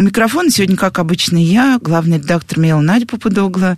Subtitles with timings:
[0.00, 3.76] У микрофона сегодня, как обычно, я, главный редактор «Мел» Надя Попудогла.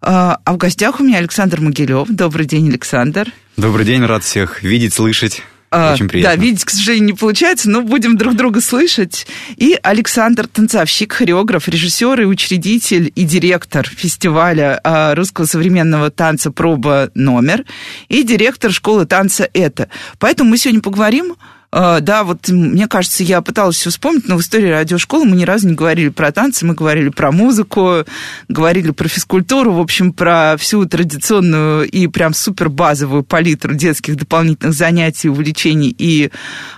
[0.00, 2.06] А, а в гостях у меня Александр Могилев.
[2.08, 3.32] Добрый день, Александр.
[3.56, 5.42] Добрый день, рад всех видеть, слышать.
[5.72, 6.36] А, Очень приятно.
[6.36, 9.26] Да, видеть, к сожалению, не получается, но будем друг друга слышать.
[9.56, 17.10] И Александр Танцовщик, хореограф, режиссер и учредитель и директор фестиваля а, русского современного танца «Проба
[17.16, 17.64] номер»
[18.08, 19.88] и директор школы танца «Это».
[20.20, 21.34] Поэтому мы сегодня поговорим
[21.76, 25.68] да, вот мне кажется, я пыталась все вспомнить, но в истории радиошколы мы ни разу
[25.68, 28.04] не говорили про танцы, мы говорили про музыку,
[28.48, 34.74] говорили про физкультуру, в общем, про всю традиционную и прям супер базовую палитру детских дополнительных
[34.74, 36.30] занятий, увлечений и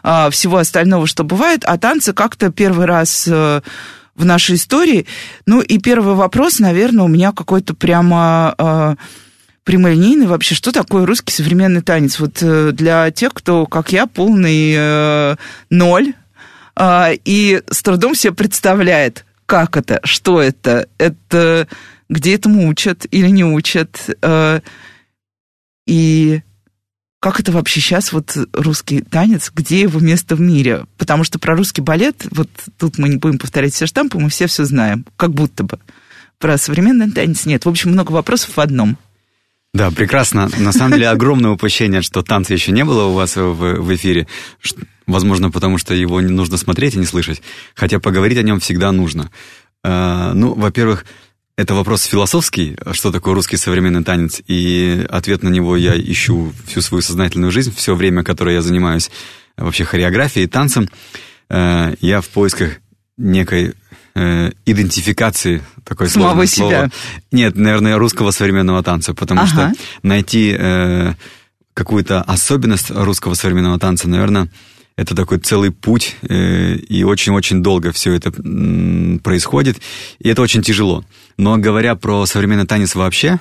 [0.03, 1.63] а, всего остального, что бывает.
[1.65, 3.63] А танцы как-то первый раз а,
[4.17, 5.07] в нашей истории.
[5.47, 8.55] Ну и первый вопрос, наверное, у меня какой-то прямо...
[8.59, 8.97] А,
[9.69, 12.19] прямолинейный вообще, что такое русский современный танец?
[12.19, 15.37] Вот э, для тех, кто, как я, полный э,
[15.69, 16.15] ноль
[16.75, 21.69] э, и с трудом себе представляет, как это, что это, это
[22.09, 24.61] где этому учат или не учат, э,
[25.87, 26.41] и
[27.21, 30.87] как это вообще сейчас вот русский танец, где его место в мире?
[30.97, 34.47] Потому что про русский балет, вот тут мы не будем повторять все штампы, мы все
[34.47, 35.79] все знаем, как будто бы.
[36.39, 37.67] Про современный танец нет.
[37.67, 38.97] В общем, много вопросов в одном–
[39.79, 40.51] да, прекрасно.
[40.59, 44.27] На самом деле огромное упущение, что танца еще не было у вас в, в эфире.
[45.07, 47.43] Возможно, потому что его не нужно смотреть и не слышать.
[47.77, 49.31] Хотя поговорить о нем всегда нужно.
[49.85, 51.07] А, ну, во-первых,
[51.57, 56.81] это вопрос философский, что такое русский современный танец, и ответ на него я ищу всю
[56.81, 59.13] свою сознательную жизнь, все время, которое я занимаюсь
[59.57, 60.89] вообще хореографией, танцем.
[61.49, 62.79] А, я в поисках
[63.17, 63.75] некой
[64.19, 66.69] э, идентификации такой Самого себя.
[66.69, 66.91] Слово.
[67.33, 69.49] Нет, наверное, русского современного танца, потому ага.
[69.49, 71.15] что найти э,
[71.75, 74.49] какую-то особенность русского современного танца, наверное,
[74.97, 79.79] это такой целый путь, э, и очень-очень долго все это э, происходит,
[80.19, 81.05] и это очень тяжело.
[81.37, 83.39] Но говоря про современный танец вообще,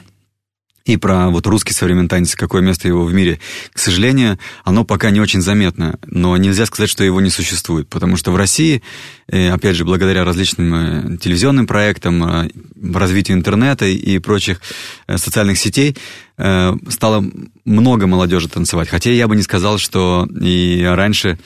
[0.88, 3.40] и про вот русский современный танец, какое место его в мире.
[3.74, 8.16] К сожалению, оно пока не очень заметно, но нельзя сказать, что его не существует, потому
[8.16, 8.82] что в России,
[9.28, 12.50] э, опять же, благодаря различным э, телевизионным проектам, э,
[12.94, 14.62] развитию интернета и прочих
[15.14, 15.96] социальных сетей,
[16.38, 17.26] стало
[17.66, 18.88] много молодежи танцевать.
[18.90, 21.40] Хотя я бы не сказал, что и раньше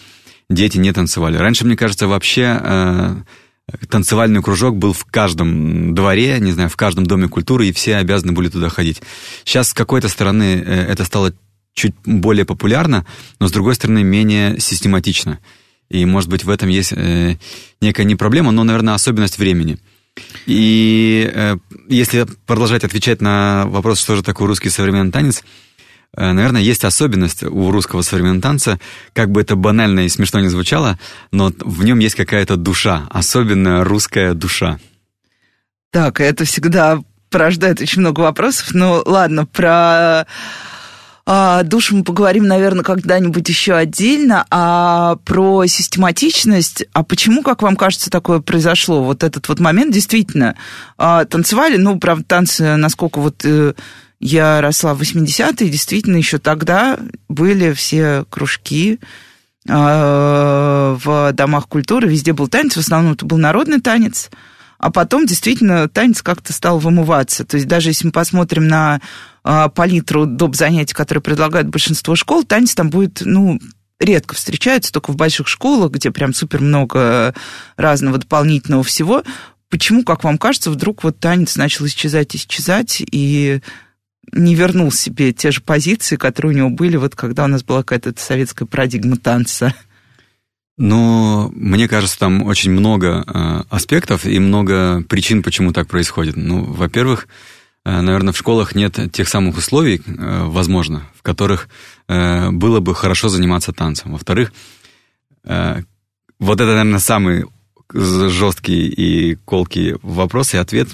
[0.50, 1.38] дети не танцевали.
[1.38, 3.24] Раньше, мне кажется, вообще
[3.90, 8.34] танцевальный кружок был в каждом дворе, не знаю, в каждом доме культуры, и все обязаны
[8.34, 9.02] были туда ходить.
[9.46, 11.34] Сейчас с какой-то стороны э, это стало
[11.74, 13.06] чуть более популярно,
[13.40, 15.40] но с другой стороны менее систематично.
[15.90, 17.38] И, может быть, в этом есть э,
[17.82, 19.78] некая не проблема, но, наверное, особенность времени.
[20.46, 21.58] И э,
[21.88, 25.44] если продолжать отвечать на вопрос, что же такое русский современный танец,
[26.16, 28.80] наверное, есть особенность у русского современного танца,
[29.14, 31.00] как бы это банально и смешно не звучало,
[31.32, 34.80] но в нем есть какая-то душа, особенная русская душа.
[35.92, 37.00] Так, это всегда
[37.30, 38.74] порождает очень много вопросов.
[38.74, 40.26] Ну, ладно, про
[41.26, 47.76] а, душу мы поговорим, наверное, когда-нибудь еще отдельно, а про систематичность, а почему, как вам
[47.76, 49.04] кажется, такое произошло?
[49.04, 50.56] Вот этот вот момент действительно
[50.98, 53.74] а, танцевали, ну, правда, танцы, насколько вот э,
[54.22, 59.00] я росла в 80-е, действительно, еще тогда были все кружки
[59.68, 64.30] а, в домах культуры, везде был танец, в основном это был народный танец,
[64.78, 67.46] а потом действительно танец как-то стал вымываться.
[67.46, 69.02] То есть даже если мы посмотрим на
[69.44, 70.56] а, палитру доп.
[70.56, 73.60] занятий, которые предлагают большинство школ, танец там будет, ну,
[74.00, 77.34] редко встречается, только в больших школах, где прям супер много
[77.76, 79.24] разного дополнительного всего.
[79.70, 83.62] Почему, как вам кажется, вдруг вот танец начал исчезать, исчезать, и
[84.32, 87.84] не вернул себе те же позиции, которые у него были, вот когда у нас была
[87.84, 89.74] какая-то советская парадигма танца.
[90.78, 96.36] Но мне кажется, там очень много э, аспектов и много причин, почему так происходит.
[96.38, 97.28] Ну, во-первых,
[97.86, 101.70] э, наверное, в школах нет тех самых условий, э, возможно, в которых
[102.08, 104.14] э, было бы хорошо заниматься танцем.
[104.14, 104.54] Во-вторых,
[105.44, 105.84] э,
[106.40, 107.46] вот это, наверное, самый
[107.94, 110.90] жесткий и колкий вопрос и ответ.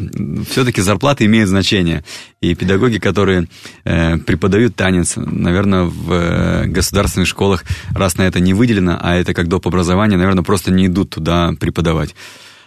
[0.49, 2.03] Все-таки зарплата имеет значение.
[2.41, 3.47] И педагоги, которые
[3.83, 9.33] э, преподают танец, наверное, в э, государственных школах, раз на это не выделено, а это
[9.33, 9.67] как доп.
[9.67, 12.15] образование, наверное, просто не идут туда преподавать.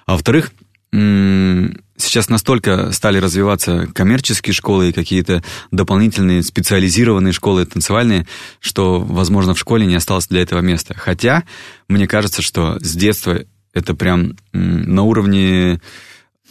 [0.07, 0.51] А во-вторых,
[0.93, 8.27] сейчас настолько стали развиваться коммерческие школы и какие-то дополнительные специализированные школы танцевальные,
[8.59, 10.95] что, возможно, в школе не осталось для этого места.
[10.97, 11.45] Хотя,
[11.89, 15.81] мне кажется, что с детства это прям на уровне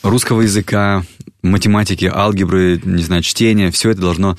[0.03, 1.03] русского языка,
[1.41, 4.37] математики, алгебры, не знаю, чтения, все это должно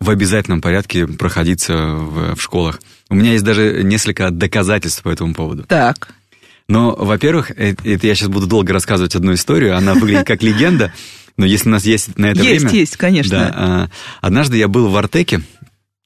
[0.00, 2.80] в обязательном порядке проходиться в, в школах.
[3.08, 5.64] У меня есть даже несколько доказательств по этому поводу.
[5.64, 6.14] Так.
[6.68, 10.92] Но, во-первых, это, это я сейчас буду долго рассказывать одну историю, она выглядит как легенда,
[11.36, 12.64] но если у нас есть на это есть, время...
[12.64, 13.30] Есть, есть, конечно.
[13.30, 13.90] Да, а,
[14.20, 15.42] однажды я был в Артеке,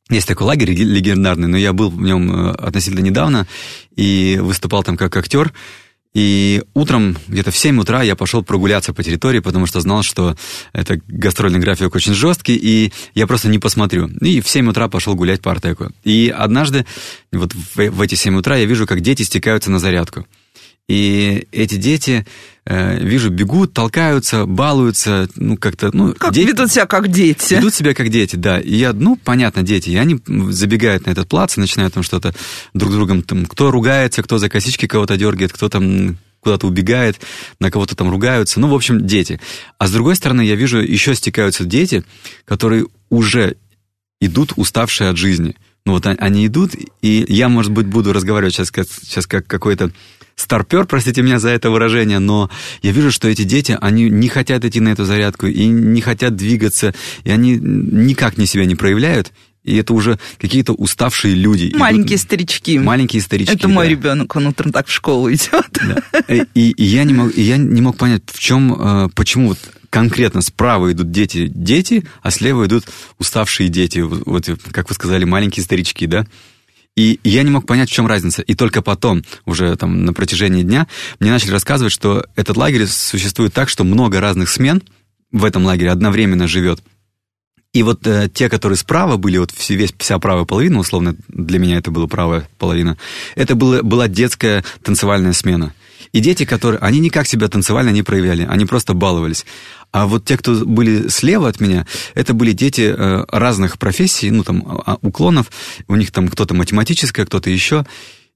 [0.08, 3.46] есть такой лагерь легендарный, но я был в нем э, относительно недавно
[3.96, 5.52] и выступал там как актер.
[6.16, 10.34] И утром, где-то в 7 утра, я пошел прогуляться по территории, потому что знал, что
[10.72, 14.08] это гастрольный график очень жесткий, и я просто не посмотрю.
[14.22, 15.90] И в 7 утра пошел гулять по Артеку.
[16.04, 16.86] И однажды,
[17.32, 20.26] вот в, в эти 7 утра, я вижу, как дети стекаются на зарядку.
[20.88, 22.24] И эти дети,
[22.64, 26.14] э, вижу, бегут, толкаются, балуются, ну, как-то, ну...
[26.14, 27.54] Как дети, ведут себя как дети.
[27.54, 28.60] Ведут себя как дети, да.
[28.60, 29.90] И я, ну, понятно, дети.
[29.90, 32.34] И они забегают на этот плац и начинают там что-то
[32.72, 37.18] друг с другом, там, кто ругается, кто за косички кого-то дергает, кто там куда-то убегает,
[37.58, 38.60] на кого-то там ругаются.
[38.60, 39.40] Ну, в общем, дети.
[39.78, 42.04] А с другой стороны, я вижу, еще стекаются дети,
[42.44, 43.56] которые уже
[44.20, 45.56] идут уставшие от жизни.
[45.84, 46.72] Ну, вот они идут,
[47.02, 48.70] и я, может быть, буду разговаривать сейчас,
[49.02, 49.90] сейчас как какой-то
[50.36, 52.50] старпер, простите меня за это выражение, но
[52.82, 56.36] я вижу, что эти дети, они не хотят идти на эту зарядку и не хотят
[56.36, 56.94] двигаться,
[57.24, 59.32] и они никак не себя не проявляют,
[59.64, 61.72] и это уже какие-то уставшие люди.
[61.74, 62.78] Маленькие идут, старички.
[62.78, 63.52] Маленькие старички.
[63.52, 63.90] Это мой да.
[63.90, 65.66] ребенок, он утром так в школу идет.
[65.72, 66.46] Да.
[66.54, 69.58] И, и, я не мог, и я не мог понять, в чем, э, почему вот
[69.90, 72.84] конкретно справа идут дети, дети, а слева идут
[73.18, 76.26] уставшие дети, вот как вы сказали, маленькие старички, да?
[76.96, 78.42] И я не мог понять, в чем разница.
[78.42, 80.86] И только потом, уже там на протяжении дня,
[81.20, 84.82] мне начали рассказывать, что этот лагерь существует так, что много разных смен
[85.30, 86.82] в этом лагере одновременно живет.
[87.74, 91.76] И вот э, те, которые справа были, вот весь, вся правая половина, условно, для меня
[91.76, 92.96] это была правая половина,
[93.34, 95.74] это было, была детская танцевальная смена.
[96.16, 99.44] И дети, которые, они никак себя танцевально не проявляли, они просто баловались.
[99.92, 104.42] А вот те, кто были слева от меня, это были дети э, разных профессий, ну,
[104.42, 105.50] там, а, а, уклонов.
[105.88, 107.84] У них там кто-то математическое, кто-то еще.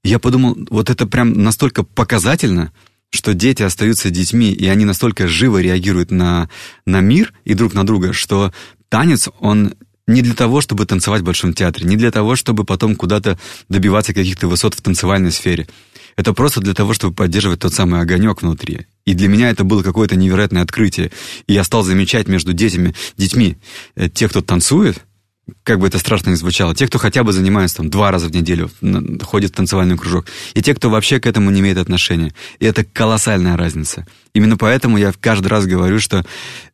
[0.03, 2.71] Я подумал, вот это прям настолько показательно,
[3.09, 6.49] что дети остаются детьми, и они настолько живо реагируют на,
[6.85, 8.53] на мир и друг на друга, что
[8.89, 9.73] танец, он
[10.05, 13.39] не для того, чтобы танцевать в Большом театре, не для того, чтобы потом куда-то
[13.69, 15.67] добиваться каких-то высот в танцевальной сфере.
[16.15, 18.87] Это просто для того, чтобы поддерживать тот самый огонек внутри.
[19.05, 21.11] И для меня это было какое-то невероятное открытие.
[21.47, 23.57] И я стал замечать между детьми, детьми,
[23.95, 25.03] э, те, кто танцует,
[25.63, 28.31] как бы это страшно ни звучало, те, кто хотя бы занимается там два раза в
[28.31, 28.69] неделю,
[29.21, 32.33] ходит в танцевальный кружок, и те, кто вообще к этому не имеет отношения.
[32.59, 34.07] И это колоссальная разница.
[34.33, 36.25] Именно поэтому я каждый раз говорю, что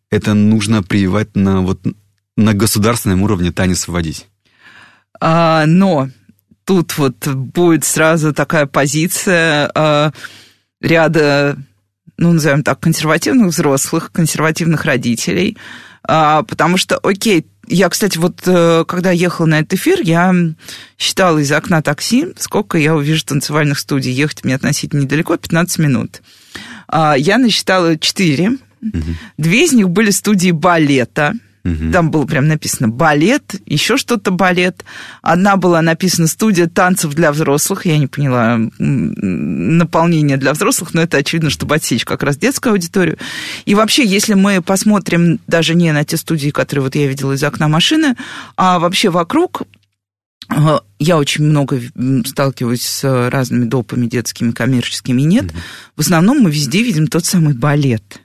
[0.10, 1.82] это нужно прививать на, вот,
[2.36, 4.28] на государственном уровне танец вводить.
[5.20, 6.10] А, но
[6.68, 10.12] тут вот будет сразу такая позиция э,
[10.82, 11.58] ряда,
[12.18, 15.58] ну, назовем так, консервативных взрослых, консервативных родителей,
[16.08, 20.36] э, потому что, окей, я, кстати, вот э, когда ехала на этот эфир, я
[20.98, 24.12] считала из окна такси, сколько я увижу танцевальных студий.
[24.12, 26.22] Ехать мне относительно недалеко, 15 минут.
[26.92, 28.50] Э, я насчитала 4.
[28.50, 29.02] Угу.
[29.38, 31.34] Две из них были студии балета–
[31.68, 31.92] Угу.
[31.92, 34.86] Там было прям написано балет, еще что-то балет.
[35.22, 37.86] Одна была написана студия танцев для взрослых.
[37.86, 43.18] Я не поняла наполнение для взрослых, но это очевидно, чтобы отсечь как раз детскую аудиторию.
[43.66, 47.44] И вообще, если мы посмотрим даже не на те студии, которые вот я видела из
[47.44, 48.16] окна машины,
[48.56, 49.64] а вообще вокруг,
[50.56, 51.82] э, я очень много
[52.26, 55.46] сталкиваюсь с разными допами детскими, коммерческими, нет.
[55.46, 55.56] mm
[55.98, 58.22] В основном мы везде видим тот самый балет.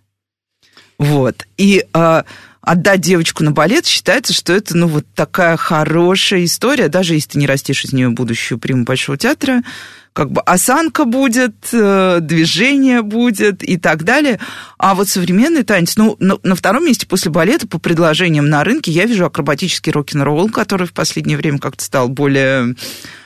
[0.99, 1.45] Вот.
[1.57, 2.25] И а,
[2.63, 7.39] отдать девочку на балет, считается, что это, ну, вот такая хорошая история, даже если ты
[7.39, 9.63] не растишь из нее будущую приму Большого театра,
[10.13, 14.39] как бы осанка будет, э, движение будет и так далее.
[14.79, 18.93] А вот современный танец, ну, на, на втором месте после балета по предложениям на рынке
[18.93, 22.77] я вижу акробатический рок-н-ролл, который в последнее время как-то стал более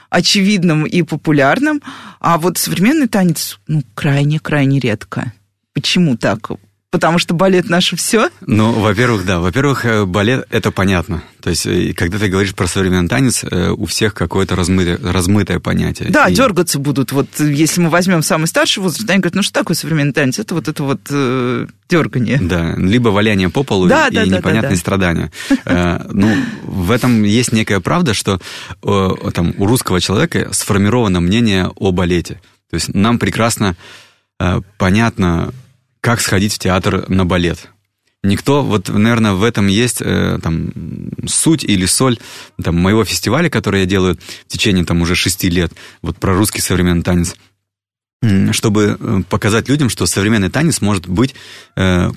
[0.08, 1.82] очевидным и популярным.
[2.20, 5.32] А вот современный танец, ну, крайне-крайне редко.
[5.74, 6.50] Почему так?
[6.96, 8.30] Потому что балет наше все?
[8.46, 9.38] Ну, во-первых, да.
[9.38, 11.22] Во-первых, э, балет это понятно.
[11.42, 15.60] То есть, э, когда ты говоришь про современный танец, э, у всех какое-то размытое, размытое
[15.60, 16.08] понятие.
[16.08, 16.34] Да, и...
[16.34, 17.12] дергаться будут.
[17.12, 20.38] Вот если мы возьмем самый старший возраст, они говорят, ну что такое современный танец?
[20.38, 22.38] Это вот это вот э, дергание.
[22.40, 24.76] Да, либо валяние по полу да, и да, непонятные да, да.
[24.76, 25.32] страдания.
[26.10, 28.40] Ну, в этом есть некая правда, что
[28.80, 32.40] там у русского человека сформировано мнение о балете.
[32.70, 33.76] То есть нам прекрасно
[34.78, 35.52] понятно
[36.06, 37.68] как сходить в театр на балет.
[38.22, 40.70] Никто, вот, наверное, в этом есть э, там,
[41.26, 42.20] суть или соль
[42.62, 45.72] там, моего фестиваля, который я делаю в течение там, уже шести лет,
[46.02, 47.34] вот про русский современный танец,
[48.52, 51.34] чтобы э, показать людям, что современный танец может быть
[51.74, 52.12] э,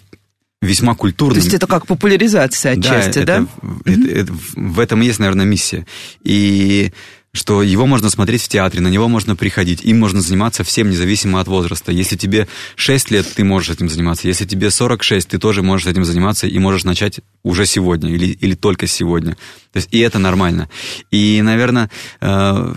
[0.61, 1.39] весьма культурным.
[1.39, 3.39] То есть это как популяризация отчасти, да?
[3.39, 3.91] Это, да?
[3.91, 5.87] Это, это, в этом есть, наверное, миссия.
[6.23, 6.91] И
[7.31, 11.39] что его можно смотреть в театре, на него можно приходить, им можно заниматься всем, независимо
[11.39, 11.91] от возраста.
[11.91, 14.27] Если тебе 6 лет, ты можешь этим заниматься.
[14.27, 18.55] Если тебе 46, ты тоже можешь этим заниматься и можешь начать уже сегодня или, или
[18.55, 19.33] только сегодня.
[19.71, 20.69] То есть, и это нормально.
[21.11, 22.73] И, наверное, э,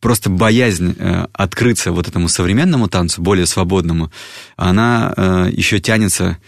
[0.00, 4.10] просто боязнь э, открыться вот этому современному танцу, более свободному,
[4.56, 6.38] она э, еще тянется,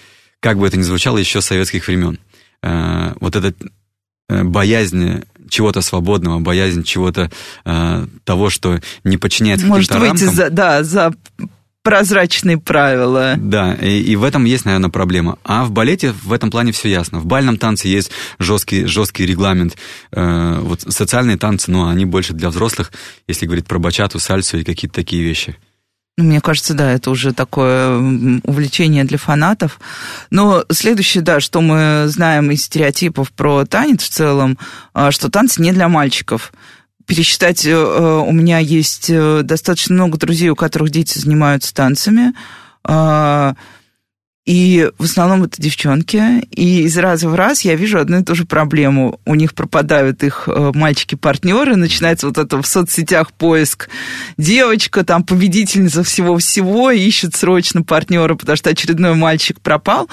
[0.41, 2.19] как бы это ни звучало, еще с советских времен.
[3.21, 3.53] Вот эта
[4.29, 5.25] боязнь
[5.55, 7.31] чего-то свободного, боязнь чего-то
[7.65, 11.15] э, того, что не подчиняется Может выйти за, да, за
[11.85, 13.35] прозрачные правила.
[13.37, 15.39] Да, и, и в этом есть, наверное, проблема.
[15.45, 17.21] А в балете в этом плане все ясно.
[17.21, 19.77] В бальном танце есть жесткий, жесткий регламент.
[20.11, 22.91] Э, вот социальные танцы, ну, они больше для взрослых,
[23.29, 25.57] если говорить про бачату, сальсу и какие-то такие вещи.
[26.17, 27.97] Ну, мне кажется, да, это уже такое
[28.45, 29.81] увлечение для фанатов.
[30.31, 34.57] Но следующее, да, что мы знаем из стереотипов про танец в целом,
[34.93, 36.53] а, что танцы не для мальчиков.
[37.07, 42.33] Пересчитать, э, э, у меня есть э, достаточно много друзей, у которых дети занимаются танцами.
[44.47, 46.45] И в основном это девчонки.
[46.51, 49.19] И из раза в раз я вижу одну и ту же проблему.
[49.25, 53.89] У них пропадают их э, мальчики-партнеры, начинается вот это в соцсетях поиск.
[54.37, 60.11] Девочка, там, победительница всего-всего, ищет срочно партнера, потому что очередной мальчик пропал.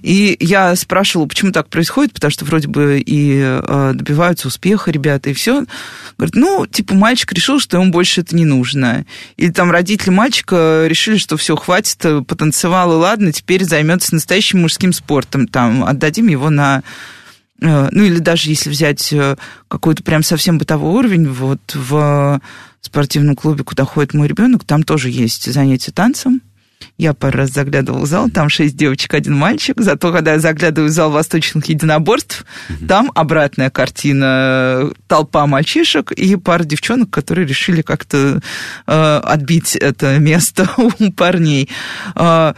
[0.00, 5.30] И я спрашивала, почему так происходит, потому что вроде бы и э, добиваются успеха ребята,
[5.30, 5.64] и все.
[6.18, 9.06] Говорит, ну, типа, мальчик решил, что ему больше это не нужно.
[9.36, 14.60] Или там родители мальчика решили, что все, хватит, э, потанцевал, и ладно, теперь займется настоящим
[14.60, 16.82] мужским спортом, там, отдадим его на
[17.62, 19.36] э, ну или даже если взять э,
[19.68, 22.38] какой-то прям совсем бытовой уровень, вот в
[22.82, 26.42] спортивном клубе, куда ходит мой ребенок, там тоже есть занятия танцем.
[26.98, 29.80] Я пару раз заглядывал в зал, там шесть девочек, один мальчик.
[29.80, 34.90] Зато, когда я заглядываю в зал восточных единоборств, mm там обратная картина.
[35.06, 38.42] Толпа мальчишек и пара девчонок, которые решили как-то
[38.86, 41.70] э, отбить это место у парней.
[42.14, 42.52] Э,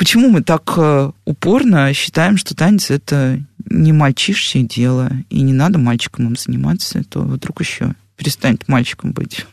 [0.00, 3.38] Почему мы так э, упорно считаем, что танец это
[3.68, 9.44] не мальчишье дело, и не надо мальчикам им заниматься, то вдруг еще перестанет мальчиком быть?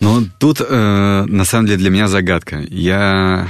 [0.00, 2.62] Ну, тут э, на самом деле для меня загадка.
[2.68, 3.48] Я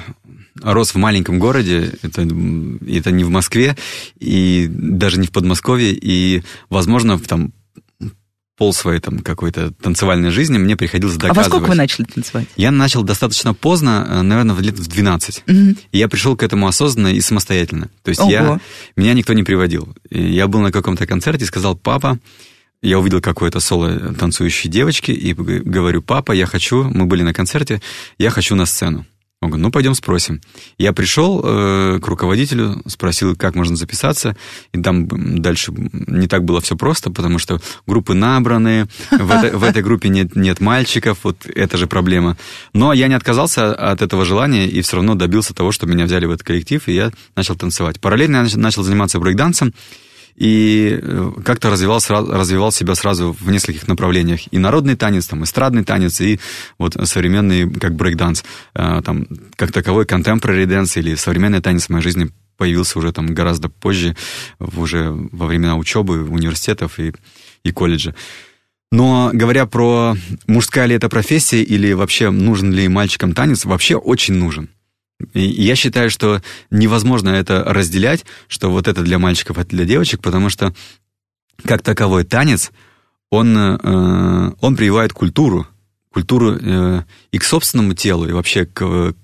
[0.62, 3.76] рос в маленьком городе, это, это не в Москве,
[4.20, 7.54] и даже не в Подмосковье, и, возможно, там
[8.56, 11.38] пол своей там какой-то танцевальной жизни мне приходилось доказывать.
[11.38, 12.46] А во сколько вы начали танцевать?
[12.56, 15.44] Я начал достаточно поздно, э, наверное, в лет в 12.
[15.46, 15.54] Угу.
[15.92, 17.90] И я пришел к этому осознанно и самостоятельно.
[18.02, 18.58] То есть я,
[18.96, 19.94] меня никто не приводил.
[20.10, 22.18] Я был на каком-то концерте и сказал, папа,
[22.82, 27.82] я увидел какое-то соло танцующей девочки и говорю, папа, я хочу, мы были на концерте,
[28.18, 29.06] я хочу на сцену.
[29.42, 30.40] Он говорит, ну, пойдем спросим.
[30.78, 34.34] Я пришел э, к руководителю, спросил, как можно записаться,
[34.72, 35.06] и там
[35.42, 40.08] дальше не так было все просто, потому что группы набраны, в, это, в этой группе
[40.08, 42.38] нет мальчиков, вот это же проблема.
[42.72, 46.24] Но я не отказался от этого желания и все равно добился того, что меня взяли
[46.24, 48.00] в этот коллектив, и я начал танцевать.
[48.00, 49.74] Параллельно я начал заниматься брейкдансом,
[50.36, 54.40] и э, как-то развивал, развивал себя сразу в нескольких направлениях.
[54.52, 56.38] И народный танец, там, эстрадный танец, и
[56.78, 58.44] вот современный, как брейкданс.
[58.74, 59.26] Э, там,
[59.56, 64.16] как таковой contemporary dance или современный танец в моей жизни появился уже там гораздо позже,
[64.58, 67.12] уже во времена учебы, университетов и,
[67.64, 68.14] и колледжа.
[68.92, 70.16] Но говоря про
[70.46, 74.68] мужская ли это профессия или вообще нужен ли мальчикам танец, вообще очень нужен.
[75.32, 80.20] И я считаю, что невозможно это разделять, что вот это для мальчиков, это для девочек,
[80.20, 80.74] потому что
[81.64, 82.70] как таковой танец,
[83.30, 85.66] он, э, он прививает культуру,
[86.12, 89.14] культуру э, и к собственному телу, и вообще к,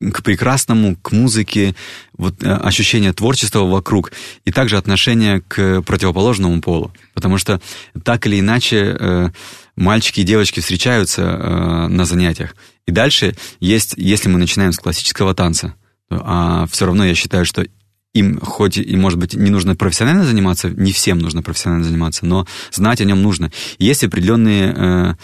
[0.00, 1.74] к прекрасному, к музыке,
[2.16, 4.12] вот э, ощущение творчества вокруг,
[4.46, 6.92] и также отношение к противоположному полу.
[7.12, 7.60] Потому что
[8.02, 9.32] так или иначе
[9.76, 12.54] мальчики и девочки встречаются э, на занятиях.
[12.86, 15.74] И дальше есть, если мы начинаем с классического танца,
[16.10, 17.64] а все равно я считаю, что
[18.12, 22.46] им хоть и, может быть, не нужно профессионально заниматься, не всем нужно профессионально заниматься, но
[22.70, 23.50] знать о нем нужно.
[23.78, 25.14] Есть определенные э,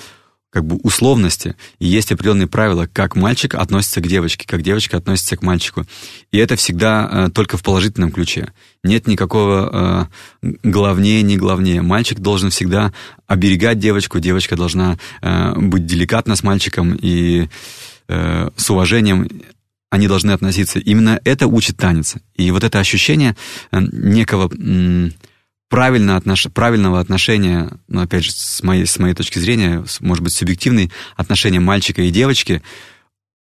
[0.58, 5.36] как бы условности, и есть определенные правила, как мальчик относится к девочке, как девочка относится
[5.36, 5.84] к мальчику.
[6.32, 8.52] И это всегда э, только в положительном ключе.
[8.82, 10.08] Нет никакого
[10.42, 11.80] э, главнее, не главнее.
[11.80, 12.92] Мальчик должен всегда
[13.28, 17.48] оберегать девочку, девочка должна э, быть деликатна с мальчиком и
[18.08, 19.28] э, с уважением
[19.90, 20.80] они должны относиться.
[20.80, 22.16] Именно это учит танец.
[22.34, 23.36] И вот это ощущение
[23.70, 24.50] э, некого
[25.68, 26.46] правильно отнош...
[26.52, 31.60] правильного отношения, ну, опять же, с моей, с моей точки зрения, может быть, субъективной, отношения
[31.60, 32.62] мальчика и девочки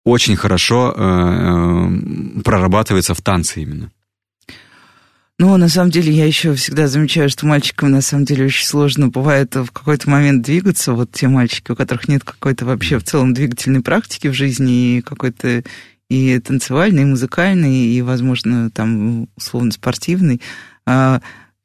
[0.04, 3.90] очень хорошо э, э, прорабатывается в танце именно.
[5.40, 9.06] Ну, на самом деле, я еще всегда замечаю, что мальчикам на самом деле очень сложно
[9.06, 10.94] бывает в какой-то момент двигаться.
[10.94, 15.00] Вот те мальчики, у которых нет какой-то вообще в целом двигательной практики в жизни и
[15.00, 15.62] какой-то
[16.10, 20.40] и танцевальной, и музыкальной, и, возможно, там, условно, спортивной.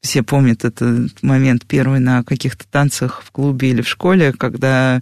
[0.03, 5.01] Все помнят этот момент первый на каких-то танцах в клубе или в школе, когда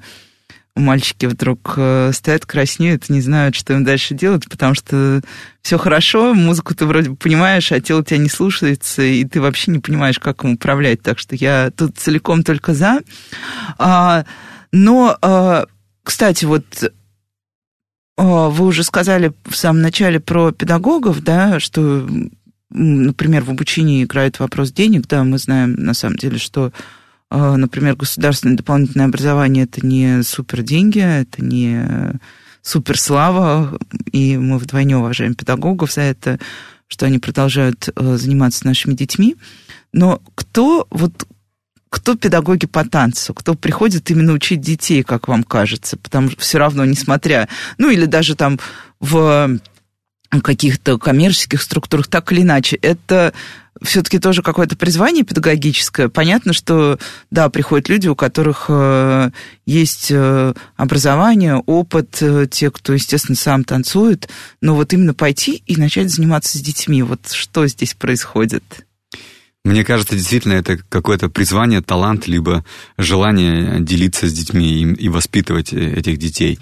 [0.76, 5.22] мальчики вдруг э, стоят, краснеют, не знают, что им дальше делать, потому что
[5.62, 9.72] все хорошо, музыку ты вроде бы понимаешь, а тело тебя не слушается, и ты вообще
[9.72, 11.02] не понимаешь, как им управлять.
[11.02, 13.00] Так что я тут целиком только за.
[13.78, 14.24] А,
[14.72, 15.66] но, а,
[16.04, 16.66] кстати, вот
[18.18, 22.08] а, вы уже сказали в самом начале про педагогов, да, что,
[22.72, 26.72] например, в обучении играет вопрос денег, да, мы знаем на самом деле, что
[27.30, 32.20] а, например, государственное дополнительное образование это не супер деньги, это не
[32.62, 33.80] супер слава,
[34.12, 36.40] и мы вдвойне уважаем педагогов за это,
[36.88, 39.38] что они продолжают э, заниматься нашими детьми.
[39.94, 41.26] Но кто вот
[41.90, 46.58] кто педагоги по танцу, кто приходит именно учить детей, как вам кажется, потому что все
[46.58, 48.60] равно, несмотря, ну или даже там
[49.02, 49.60] в
[50.40, 53.34] каких-то коммерческих структурах, так или иначе, это
[53.82, 56.08] все-таки тоже какое-то призвание педагогическое.
[56.08, 57.00] Понятно, что,
[57.32, 59.32] да, приходят люди, у которых э,
[59.66, 64.30] есть э, образование, опыт, э, те, кто, естественно, сам танцует,
[64.62, 68.64] но вот именно пойти и начать заниматься с детьми, вот что здесь происходит?
[69.64, 72.66] Мне кажется, действительно, это какое-то призвание, талант, либо
[72.98, 76.60] желание делиться с детьми и, и воспитывать этих детей.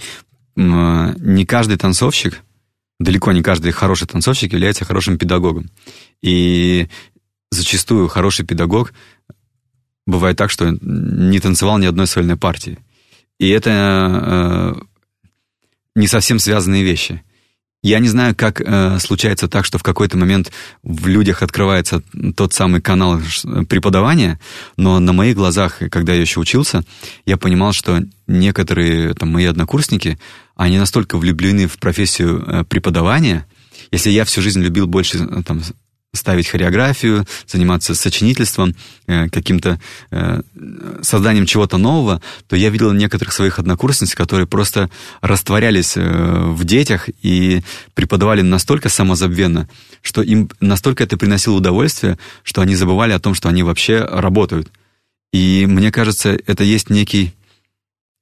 [0.57, 2.41] Не каждый танцовщик,
[2.99, 5.69] далеко не каждый хороший танцовщик является хорошим педагогом.
[6.21, 6.87] И
[7.51, 8.93] зачастую хороший педагог
[10.05, 12.79] бывает так, что не танцевал ни одной сольной партии.
[13.39, 14.81] И это э,
[15.95, 17.23] не совсем связанные вещи.
[17.81, 20.51] Я не знаю, как э, случается так, что в какой-то момент
[20.83, 22.03] в людях открывается
[22.35, 23.21] тот самый канал
[23.69, 24.37] преподавания,
[24.75, 26.83] но на моих глазах, когда я еще учился,
[27.25, 30.19] я понимал, что некоторые там, мои однокурсники,
[30.57, 33.45] они настолько влюблены в профессию э, преподавания,
[33.91, 35.61] если я всю жизнь любил больше э, там,
[36.13, 38.75] ставить хореографию, заниматься сочинительством,
[39.07, 40.41] э, каким-то э,
[41.01, 44.89] созданием чего-то нового, то я видел некоторых своих однокурсниц, которые просто
[45.21, 47.61] растворялись э, в детях и
[47.93, 49.69] преподавали настолько самозабвенно,
[50.01, 54.71] что им настолько это приносило удовольствие, что они забывали о том, что они вообще работают.
[55.31, 57.33] И мне кажется, это есть некий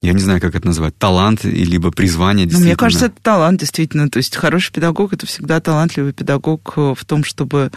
[0.01, 2.47] я не знаю, как это назвать, талант, либо призвание.
[2.51, 4.09] Ну, мне кажется, это талант, действительно.
[4.09, 7.71] То есть хороший педагог– это всегда талантливый педагог э, в том, чтобы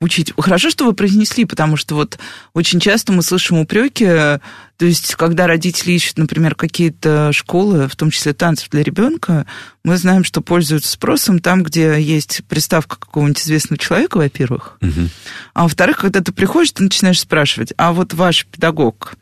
[0.00, 0.32] учить.
[0.38, 2.18] Хорошо, что вы произнесли, потому что вот
[2.52, 4.40] очень часто мы слышим упреки, то
[4.84, 9.46] есть когда родители ищут, например, какие-то школы, в том числе танцев для ребенка,
[9.84, 15.08] мы знаем, что пользуются спросом там, где есть приставка какого-нибудь известного человека, во-первых, угу.
[15.54, 19.14] а во-вторых, когда ты приходишь, ты начинаешь спрашивать, а вот ваш педагог,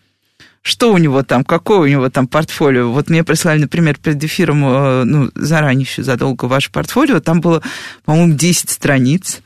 [0.64, 2.90] что у него там, какое у него там портфолио.
[2.90, 7.62] Вот мне прислали, например, перед эфиром, э, ну, заранее еще задолго ваше портфолио, там было,
[8.06, 9.42] по-моему, 10 страниц.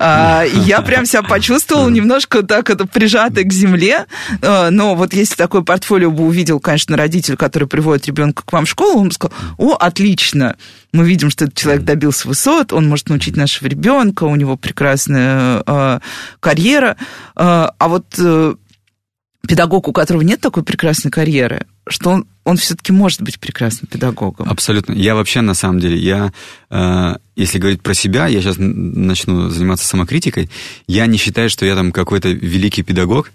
[0.00, 4.06] А, я прям себя почувствовала немножко так это прижатой к земле.
[4.42, 8.66] А, но вот если такое портфолио бы увидел, конечно, родитель, который приводит ребенка к вам
[8.66, 10.56] в школу, он бы сказал, о, отлично,
[10.92, 15.62] мы видим, что этот человек добился высот, он может научить нашего ребенка, у него прекрасная
[15.64, 16.00] э,
[16.40, 16.96] карьера.
[17.36, 18.54] Э, а вот э,
[19.46, 24.48] педагог, у которого нет такой прекрасной карьеры, что он, он все-таки может быть прекрасным педагогом.
[24.48, 24.92] Абсолютно.
[24.92, 26.32] Я вообще, на самом деле, я,
[26.70, 30.50] э, если говорить про себя, я сейчас начну заниматься самокритикой,
[30.86, 33.30] я не считаю, что я там какой-то великий педагог,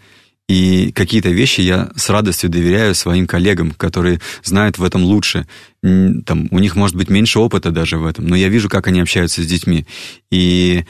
[0.51, 5.47] и какие-то вещи я с радостью доверяю своим коллегам, которые знают в этом лучше.
[5.81, 8.99] Там, у них может быть меньше опыта даже в этом, но я вижу, как они
[8.99, 9.85] общаются с детьми.
[10.29, 10.83] И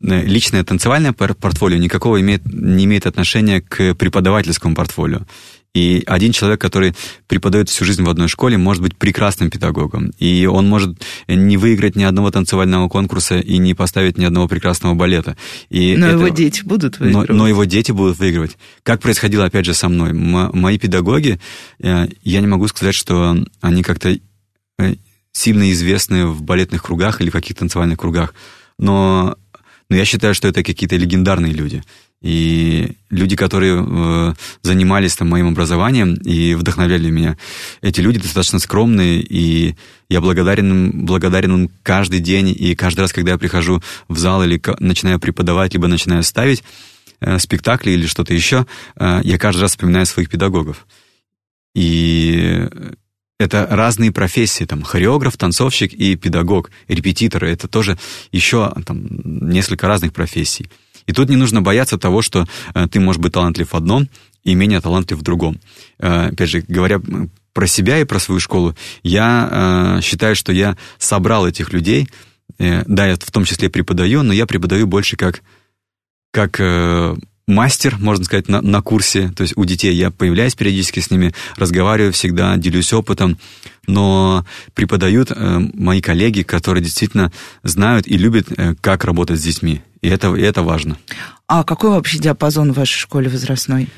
[0.00, 5.20] личное танцевальное портфолио никакого имеет, не имеет отношения к преподавательскому портфолио.
[5.72, 6.96] И один человек, который
[7.28, 10.10] преподает всю жизнь в одной школе, может быть прекрасным педагогом.
[10.18, 14.94] И он может не выиграть ни одного танцевального конкурса и не поставить ни одного прекрасного
[14.94, 15.36] балета.
[15.68, 16.16] И но это...
[16.16, 17.28] его дети будут выигрывать.
[17.28, 18.58] Но, но его дети будут выигрывать.
[18.82, 20.10] Как происходило, опять же, со мной.
[20.10, 21.38] М- мои педагоги,
[21.78, 24.18] э, я не могу сказать, что они как-то
[24.80, 24.94] э,
[25.30, 28.34] сильно известны в балетных кругах или в каких-то танцевальных кругах.
[28.76, 29.36] Но
[29.90, 31.82] но я считаю, что это какие-то легендарные люди.
[32.22, 37.36] И люди, которые э, занимались там моим образованием и вдохновляли меня,
[37.82, 39.74] эти люди достаточно скромные, и
[40.08, 44.60] я благодарен, благодарен им каждый день, и каждый раз, когда я прихожу в зал или
[44.78, 46.62] начинаю преподавать, либо начинаю ставить
[47.20, 50.86] э, спектакли или что-то еще, э, я каждый раз вспоминаю своих педагогов.
[51.74, 52.68] И
[53.40, 57.98] это разные профессии, там, хореограф, танцовщик и педагог, репетитор, это тоже
[58.32, 60.68] еще там, несколько разных профессий.
[61.06, 64.08] И тут не нужно бояться того, что э, ты можешь быть талантлив в одном
[64.44, 65.58] и менее талантлив в другом.
[65.98, 67.00] Э, опять же, говоря
[67.54, 72.08] про себя и про свою школу, я э, считаю, что я собрал этих людей.
[72.58, 75.40] Да, я в том числе преподаю, но я преподаю больше как,
[76.30, 76.60] как
[77.50, 79.32] мастер, можно сказать, на, на курсе.
[79.36, 83.38] То есть у детей я появляюсь периодически с ними, разговариваю всегда, делюсь опытом.
[83.86, 87.32] Но преподают э, мои коллеги, которые действительно
[87.62, 89.82] знают и любят, э, как работать с детьми.
[90.00, 90.96] И это, и это важно.
[91.46, 93.88] А какой вообще диапазон в вашей школе возрастной?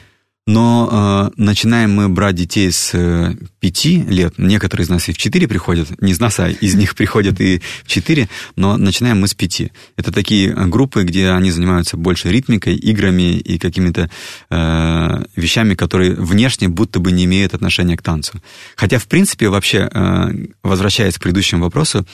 [0.44, 4.34] Но э, начинаем мы брать детей с э, 5 лет.
[4.38, 6.02] Некоторые из нас и в 4 приходят.
[6.02, 8.28] Не из нас, а из них приходят и в 4.
[8.56, 9.62] Но начинаем мы с 5.
[9.96, 14.10] Это такие группы, где они занимаются больше ритмикой, играми и какими-то
[14.50, 18.42] э, вещами, которые внешне будто бы не имеют отношения к танцу.
[18.74, 20.32] Хотя, в принципе, вообще, э,
[20.64, 22.04] возвращаясь к предыдущему вопросу,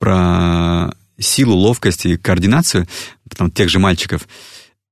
[0.00, 2.88] про силу, ловкость и координацию
[3.36, 4.26] там, тех же мальчиков–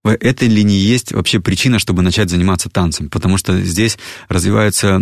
[0.09, 3.09] это ли не есть вообще причина, чтобы начать заниматься танцем?
[3.09, 5.01] Потому что здесь развивается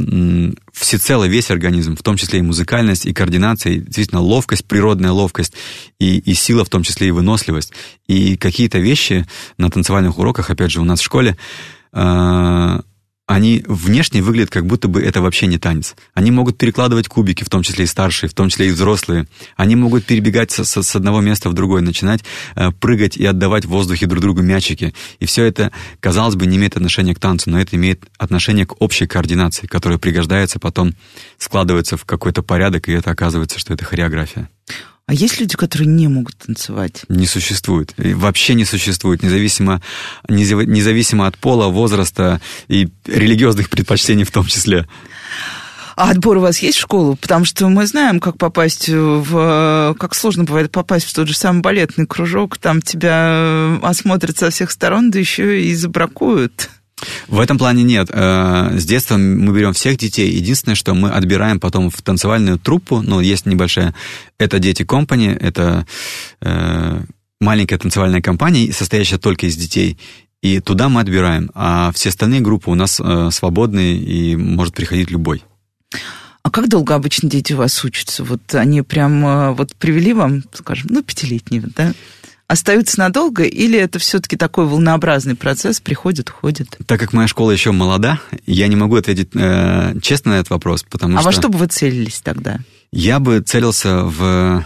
[0.72, 5.54] всецело весь организм, в том числе и музыкальность, и координация, и действительно ловкость, природная ловкость,
[5.98, 7.72] и, и сила, в том числе и выносливость.
[8.06, 9.26] И какие-то вещи
[9.58, 11.36] на танцевальных уроках, опять же, у нас в школе,
[11.92, 12.82] а,
[13.26, 15.94] они внешне выглядят, как будто бы это вообще не танец.
[16.12, 19.26] Они могут перекладывать кубики, в том числе и старшие, в том числе и взрослые.
[19.56, 22.22] Они могут перебегать с, с одного места в другое, начинать
[22.54, 24.94] э, прыгать и отдавать в воздухе друг другу мячики.
[25.20, 28.80] И все это, казалось бы, не имеет отношения к танцу, но это имеет отношение к
[28.82, 30.94] общей координации, которая пригождается потом,
[31.38, 34.50] складывается в какой-то порядок, и это оказывается, что это хореография.
[35.06, 37.02] А есть люди, которые не могут танцевать?
[37.08, 37.92] Не существует.
[37.98, 39.82] И вообще не существует, независимо,
[40.28, 44.88] независимо от пола, возраста и религиозных предпочтений в том числе.
[45.96, 47.16] А отбор у вас есть в школу?
[47.16, 49.94] Потому что мы знаем, как попасть в...
[49.98, 52.56] Как сложно бывает попасть в тот же самый балетный кружок.
[52.58, 56.70] Там тебя осмотрят со всех сторон, да еще и забракуют.
[57.28, 58.08] В этом плане нет.
[58.10, 60.30] Э, с детства мы берем всех детей.
[60.30, 63.94] Единственное, что мы отбираем потом в танцевальную труппу, ну, есть небольшая,
[64.38, 65.86] это «Дети Компани», это
[66.40, 67.02] э,
[67.40, 69.98] маленькая танцевальная компания, состоящая только из детей.
[70.42, 71.50] И туда мы отбираем.
[71.54, 75.42] А все остальные группы у нас э, свободные, и может приходить любой.
[76.42, 78.22] А как долго обычно дети у вас учатся?
[78.22, 81.94] Вот они прям вот привели вам, скажем, ну, пятилетние, да?
[82.46, 86.78] Остаются надолго, или это все-таки такой волнообразный процесс, приходит, уходит?
[86.86, 90.84] Так как моя школа еще молода, я не могу ответить э, честно на этот вопрос,
[90.88, 91.28] потому а что...
[91.28, 92.60] А во что бы вы целились тогда?
[92.92, 94.64] Я бы целился в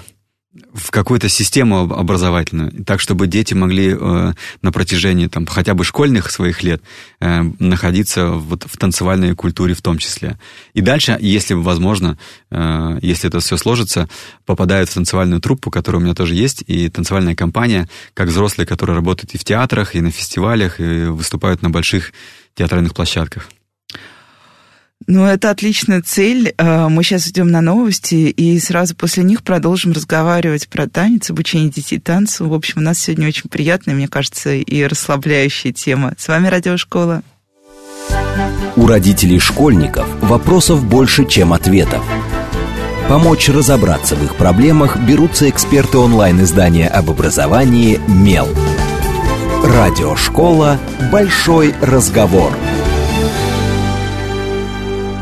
[0.73, 4.33] в какую-то систему образовательную, так, чтобы дети могли э,
[4.63, 6.83] на протяжении там, хотя бы школьных своих лет
[7.21, 10.39] э, находиться вот, в танцевальной культуре в том числе.
[10.73, 12.19] И дальше, если возможно,
[12.51, 14.09] э, если это все сложится,
[14.47, 18.97] попадают в танцевальную труппу, которая у меня тоже есть, и танцевальная компания, как взрослые, которые
[18.97, 22.13] работают и в театрах, и на фестивалях, и выступают на больших
[22.55, 23.49] театральных площадках.
[25.09, 26.53] Ну, это отличная цель.
[26.59, 31.71] Э, мы сейчас идем на новости, и сразу после них продолжим разговаривать про танец, обучение
[31.71, 32.47] детей танцу.
[32.47, 36.13] В общем, у нас сегодня очень приятная, мне кажется, и расслабляющая тема.
[36.19, 37.23] С вами Радиошкола.
[38.77, 42.05] У родителей школьников вопросов больше, чем ответов.
[43.09, 48.47] Помочь разобраться в их проблемах берутся эксперты онлайн-издания об образовании «Мел».
[49.65, 50.79] Радиошкола
[51.11, 52.53] «Большой разговор».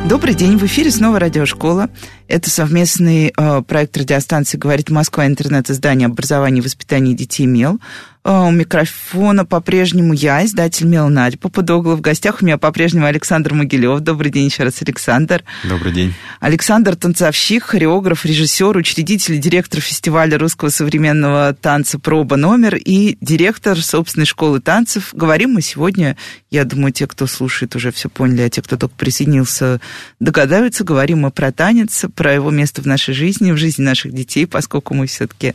[0.08, 1.90] Добрый день, в эфире снова радиошкола.
[2.28, 5.26] Это совместный э, проект радиостанции «Говорит Москва.
[5.26, 5.68] Интернет.
[5.68, 7.80] Издание образования и воспитания детей МЕЛ».
[8.26, 11.94] Э, у микрофона по-прежнему я, издатель МЕЛ Надя Попудогла.
[11.94, 14.00] В гостях у меня по-прежнему Александр Могилев.
[14.00, 15.44] Добрый день еще раз, Александр.
[15.62, 16.12] Добрый день.
[16.40, 24.26] Александр– танцовщик, хореограф, режиссер, учредитель директор фестиваля русского современного танца «Проба номер» и директор собственной
[24.26, 25.10] школы танцев.
[25.12, 26.16] Говорим мы сегодня,
[26.50, 29.80] я думаю, те, кто слушает, уже все поняли, а те, кто только присоединился,
[30.18, 34.48] догадаются, говорим мы про танец, про его место в нашей жизни, в жизни наших детей,
[34.48, 35.54] поскольку мы все-таки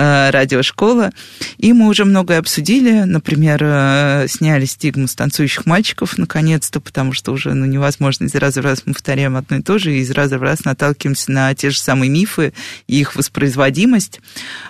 [0.00, 1.12] радиошкола.
[1.58, 3.02] И мы уже многое обсудили.
[3.02, 8.62] Например, э, сняли стигму с танцующих мальчиков наконец-то, потому что уже ну, невозможно из раза
[8.62, 11.54] в раз мы повторяем одно и то же, и из раза в раз наталкиваемся на
[11.54, 12.52] те же самые мифы
[12.86, 14.20] и их воспроизводимость.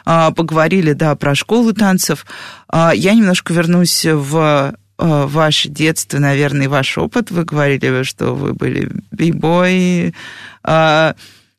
[0.04, 2.26] А, поговорили, да, про школу танцев.
[2.68, 7.30] А, я немножко вернусь в ваше детство, наверное, и ваш опыт.
[7.30, 10.14] Вы говорили, что вы были бейбой.
[10.62, 11.14] Мы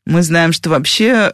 [0.06, 1.32] знаем, что вообще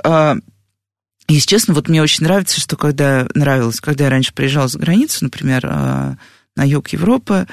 [1.28, 5.26] если честно, вот мне очень нравится, что когда нравилось, когда я раньше приезжала за границу,
[5.26, 7.48] например, на юг Европы,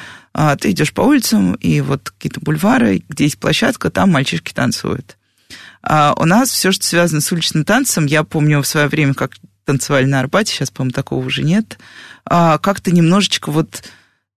[0.60, 5.16] ты идешь по улицам, и вот какие-то бульвары, где есть площадка, там мальчишки танцуют.
[5.82, 9.32] А у нас все, что связано с уличным танцем, я помню в свое время, как
[9.64, 11.78] танцевали на Арбате, сейчас, по-моему, такого уже нет,
[12.24, 13.82] а, как-то немножечко вот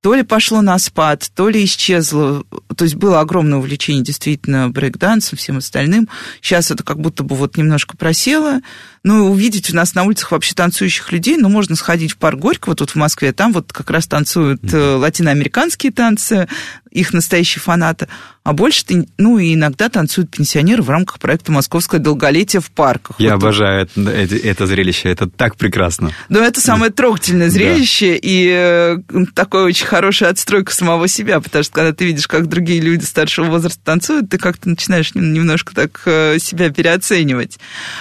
[0.01, 2.43] то ли пошло на спад, то ли исчезло.
[2.75, 6.07] То есть было огромное увлечение действительно брейкдансом, всем остальным.
[6.39, 8.61] Сейчас это как будто бы вот немножко просело.
[9.07, 12.75] Ну, увидеть у нас на улицах вообще танцующих людей, ну, можно сходить в парк Горького
[12.75, 14.97] тут в Москве, там вот как раз танцуют mm-hmm.
[14.97, 16.49] латиноамериканские танцы,
[16.91, 18.09] их настоящие фанаты,
[18.43, 18.83] а больше,
[19.17, 23.17] ну, и иногда танцуют пенсионеры в рамках проекта «Московское долголетие в парках».
[23.19, 26.11] Я вот обожаю это, это, это зрелище, это так прекрасно.
[26.29, 28.19] Ну, это самое трогательное зрелище, да.
[28.21, 28.97] и э,
[29.51, 33.81] очень хорошая отстройка самого себя, потому что когда ты видишь, как другие люди старшего возраста
[33.83, 37.59] танцуют, ты как-то начинаешь немножко так э, себя переоценивать.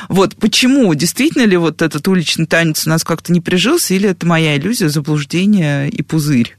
[0.08, 0.94] Вот, почему?
[0.96, 4.88] Действительно ли вот этот уличный танец у нас как-то не прижился, или это моя иллюзия,
[4.88, 6.56] заблуждение и пузырь?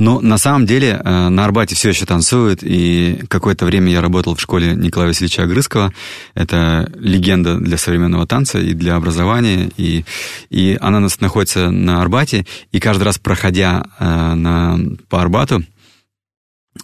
[0.00, 4.34] Ну, на самом деле, э, на Арбате все еще танцуют, и какое-то время я работал
[4.34, 5.92] в школе Николая Васильевича Огрызкова.
[6.32, 10.06] Это легенда для современного танца и для образования, и,
[10.48, 14.78] и она находится на Арбате, и каждый раз, проходя э, на,
[15.10, 15.64] по Арбату,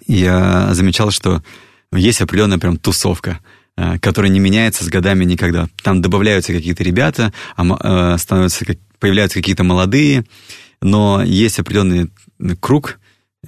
[0.07, 1.42] я замечал, что
[1.92, 3.40] есть определенная прям тусовка
[3.77, 5.69] э, которая не меняется с годами никогда.
[5.83, 8.65] Там добавляются какие-то ребята, а, становятся,
[8.99, 10.25] появляются какие-то молодые,
[10.81, 12.11] но есть определенный
[12.61, 12.99] круг,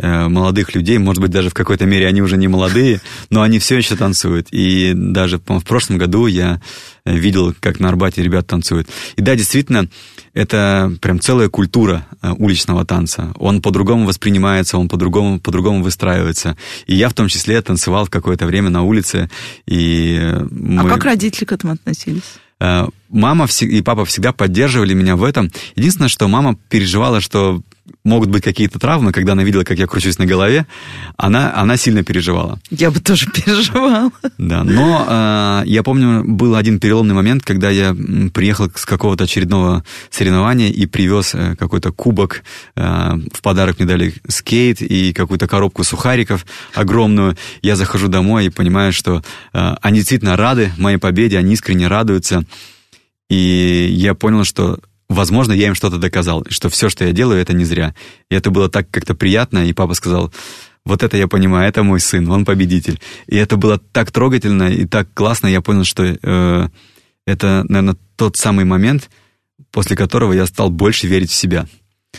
[0.00, 3.58] Э, молодых людей, может быть, даже в какой-то мере они уже не молодые, но они
[3.58, 4.46] все еще танцуют.
[4.52, 6.60] И даже в прошлом году я
[7.04, 8.88] видел, как на Арбате ребят танцуют.
[9.16, 9.88] И да, действительно,
[10.34, 13.32] это прям целая культура э, уличного танца.
[13.36, 16.56] Он по-другому воспринимается, он по-другому, по-другому выстраивается.
[16.86, 19.30] И я в том числе танцевал в какое-то время на улице.
[19.66, 20.90] И а мы...
[20.90, 22.22] А как родители к этому относились?
[22.60, 25.50] Э, мама и папа всегда поддерживали меня в этом.
[25.76, 27.62] Единственное, что мама переживала, что
[28.04, 30.66] могут быть какие-то травмы, когда она видела, как я кручусь на голове,
[31.16, 32.60] она, она сильно переживала.
[32.70, 34.10] Я бы тоже переживала.
[34.38, 37.94] Да, но э, я помню, был один переломный момент, когда я
[38.32, 42.42] приехал с какого-то очередного соревнования и привез э, какой-то кубок,
[42.76, 42.82] э,
[43.32, 47.36] в подарок мне дали скейт и какую-то коробку сухариков огромную.
[47.62, 49.22] Я захожу домой и понимаю, что
[49.52, 52.44] э, они действительно рады моей победе, они искренне радуются.
[53.28, 57.52] И я понял, что возможно, я им что-то доказал, что все, что я делаю, это
[57.52, 57.94] не зря.
[58.30, 60.32] И это было так как-то приятно, и папа сказал,
[60.84, 63.00] вот это я понимаю, это мой сын, он победитель.
[63.26, 66.68] И это было так трогательно и так классно, я понял, что э,
[67.26, 69.10] это, наверное, тот самый момент,
[69.70, 71.66] после которого я стал больше верить в себя.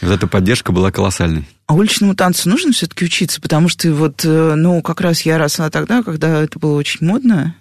[0.01, 1.45] Вот эта поддержка была колоссальной.
[1.65, 5.69] А уличному танцу нужно все-таки учиться, потому что вот, э, ну, как раз я росла
[5.69, 7.55] тогда, когда это было очень модно,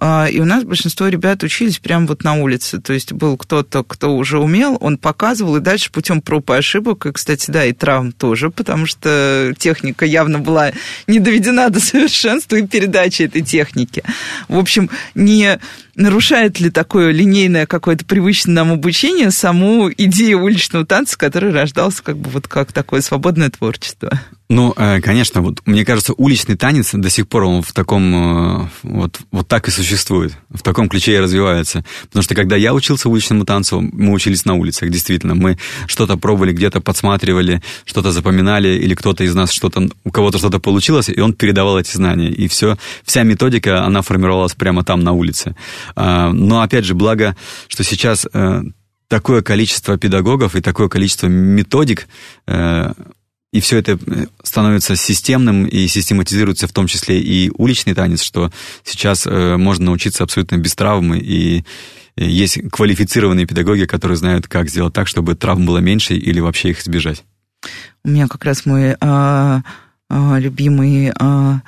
[0.00, 2.80] и у нас большинство ребят учились прямо вот на улице.
[2.80, 7.06] То есть был кто-то, кто уже умел, он показывал, и дальше путем проб и ошибок,
[7.06, 10.72] и, кстати, да, и травм тоже, потому что техника явно была
[11.06, 14.02] не доведена до совершенства и передачи этой техники.
[14.48, 15.60] В общем, не
[15.94, 22.18] нарушает ли такое линейное какое-то привычное нам обучение саму идею уличного танца, который рождался как
[22.18, 24.20] бы вот как такое свободное творчество?
[24.52, 28.68] Ну, э, конечно, вот мне кажется, уличный танец до сих пор он в таком, э,
[28.82, 31.86] вот, вот так и существует, в таком ключе и развивается.
[32.02, 35.34] Потому что когда я учился уличному танцу, мы учились на улицах, действительно.
[35.34, 40.58] Мы что-то пробовали, где-то подсматривали, что-то запоминали, или кто-то из нас что-то, у кого-то что-то
[40.58, 42.28] получилось, и он передавал эти знания.
[42.28, 45.56] И все, вся методика, она формировалась прямо там, на улице.
[45.94, 47.36] А, но, опять же, благо,
[47.68, 48.62] что сейчас э,
[49.08, 52.08] такое количество педагогов и такое количество методик
[53.52, 58.50] и все это э, становится системным и систематизируется в том числе и уличный танец, что
[58.82, 61.64] сейчас э, можно научиться абсолютно без травмы, и
[62.16, 66.70] э, есть квалифицированные педагоги, которые знают, как сделать так, чтобы травм было меньше или вообще
[66.70, 67.24] их избежать.
[68.04, 69.62] У меня как раз мой а,
[70.08, 71.60] а, любимый а,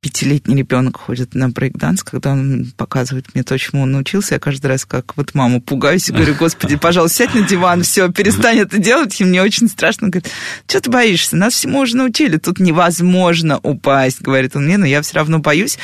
[0.00, 4.66] пятилетний ребенок ходит на брейкданс, когда он показывает мне то, чему он научился, я каждый
[4.68, 8.78] раз как вот маму пугаюсь и говорю, господи, пожалуйста, сядь на диван, все, перестань это
[8.78, 10.06] делать, и мне очень страшно.
[10.06, 10.32] Он говорит,
[10.66, 11.36] что ты боишься?
[11.36, 15.78] Нас всему уже научили, тут невозможно упасть, говорит он мне, но я все равно боюсь.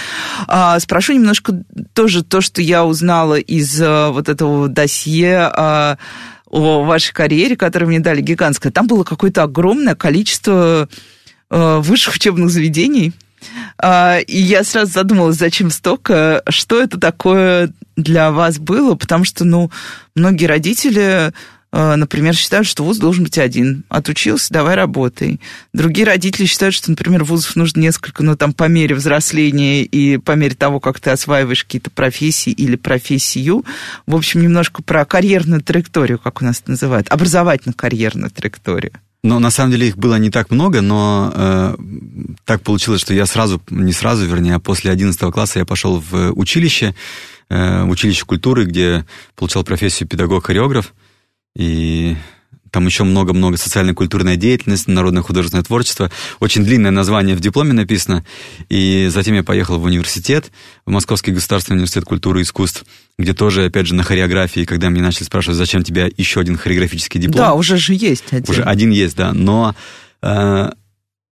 [0.48, 5.98] А, спрошу немножко тоже то, что я узнала из а, вот этого досье а,
[6.46, 8.72] о вашей карьере, которую мне дали гигантское.
[8.72, 10.88] Там было какое-то огромное количество
[11.50, 13.12] а, высших учебных заведений,
[13.82, 19.70] и я сразу задумалась, зачем столько, что это такое для вас было, потому что, ну,
[20.14, 21.32] многие родители
[21.72, 23.84] Э, например, считают, что вуз должен быть один.
[23.90, 25.40] Отучился, давай работай.
[25.74, 30.32] Другие родители считают, что, например, вузов нужно несколько, но там по мере взросления и по
[30.32, 33.64] мере того, как ты осваиваешь какие-то профессии или профессию.
[34.06, 38.92] В общем, немножко про карьерную траекторию, как у нас это называют, образовательно-карьерную траекторию.
[39.22, 41.76] Но на самом деле их было не так много, но э,
[42.44, 46.32] так получилось, что я сразу, не сразу, вернее, а после 11 класса я пошел в
[46.32, 46.94] училище,
[47.48, 50.94] э, училище культуры, где получал профессию педагог-хореограф.
[51.56, 52.16] И
[52.76, 56.10] там еще много-много социальной культурной деятельности, народное художественное творчество.
[56.40, 58.22] Очень длинное название в дипломе написано.
[58.68, 60.52] И затем я поехал в университет,
[60.84, 62.84] в Московский государственный университет культуры и искусств,
[63.18, 67.18] где тоже, опять же, на хореографии, когда меня начали спрашивать, зачем тебе еще один хореографический
[67.18, 67.38] диплом.
[67.38, 68.50] Да, уже же есть один.
[68.50, 69.32] Уже один есть, да.
[69.32, 69.74] Но
[70.20, 70.68] э,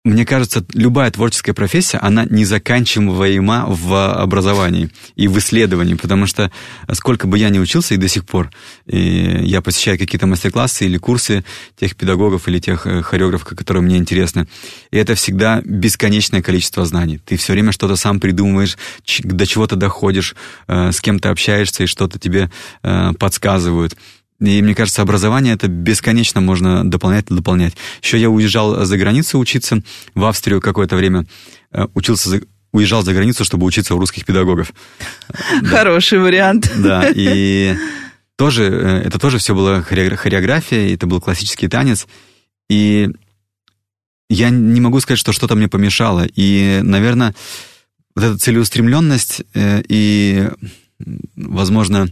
[0.07, 6.51] мне кажется, любая творческая профессия, она незаканчиваема в образовании и в исследовании, потому что
[6.93, 8.49] сколько бы я ни учился и до сих пор,
[8.85, 11.43] и я посещаю какие-то мастер-классы или курсы
[11.75, 14.47] тех педагогов или тех э, хореографов, которые мне интересны,
[14.91, 17.19] и это всегда бесконечное количество знаний.
[17.25, 18.77] Ты все время что-то сам придумываешь,
[19.23, 20.35] до чего-то доходишь,
[20.67, 22.49] э, с кем-то общаешься, и что-то тебе
[22.83, 23.95] э, подсказывают.
[24.39, 27.73] И мне кажется, образование это бесконечно можно дополнять и дополнять.
[28.02, 29.82] Еще я уезжал за границу учиться,
[30.13, 31.26] в Австрию какое-то время
[31.71, 34.73] э, учился за, уезжал за границу, чтобы учиться у русских педагогов.
[35.63, 36.71] Хороший вариант.
[36.78, 37.76] Да, и
[38.38, 42.08] тоже, э, это тоже все было хореография, это был классический танец.
[42.69, 43.10] И
[44.30, 46.28] я не могу сказать, что что-то мне помешало.
[46.36, 47.34] И, наверное,
[48.13, 50.47] вот эта целеустремленность э, и,
[51.36, 52.08] возможно,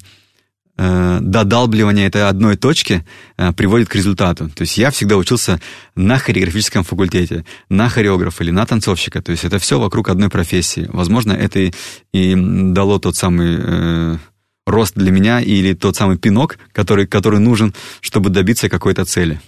[0.77, 3.05] додалбливание этой одной точки
[3.37, 4.49] э, приводит к результату.
[4.49, 5.61] То есть я всегда учился
[5.95, 9.21] на хореографическом факультете, на хореографа или на танцовщика.
[9.21, 10.89] То есть это все вокруг одной профессии.
[10.91, 11.71] Возможно, это
[12.13, 14.17] и дало тот самый э,
[14.65, 19.39] рост для меня или тот самый пинок, который, который нужен, чтобы добиться какой-то цели.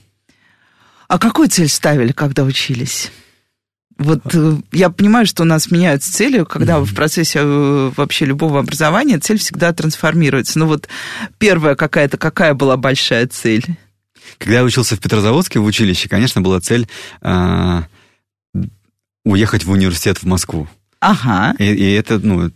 [1.07, 3.11] А какую цель ставили, когда учились?
[3.97, 8.59] Вот э, я понимаю, что у нас меняются цели, когда в процессе э, вообще любого
[8.59, 10.59] образования цель всегда трансформируется.
[10.59, 10.87] Ну вот
[11.39, 13.65] первая какая-то, какая была большая цель?
[14.37, 16.87] Когда я учился в Петрозаводске в училище, конечно, была цель
[17.21, 17.81] э,
[19.25, 20.67] уехать в университет в Москву.
[20.99, 21.55] Ага.
[21.57, 22.51] И, и это, ну,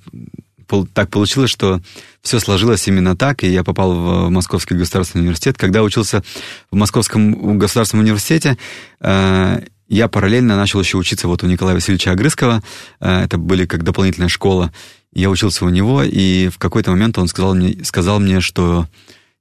[0.94, 1.82] так получилось, что
[2.22, 5.58] все сложилось именно так, и я попал в Московский государственный университет.
[5.58, 6.24] Когда учился
[6.70, 8.58] в Московском государственном университете,
[9.02, 12.64] э, я параллельно начал еще учиться вот у Николая Васильевича Огрызкова.
[13.02, 14.72] Э, это были как дополнительная школа.
[15.14, 18.88] Я учился у него, и в какой-то момент он сказал мне, сказал мне, что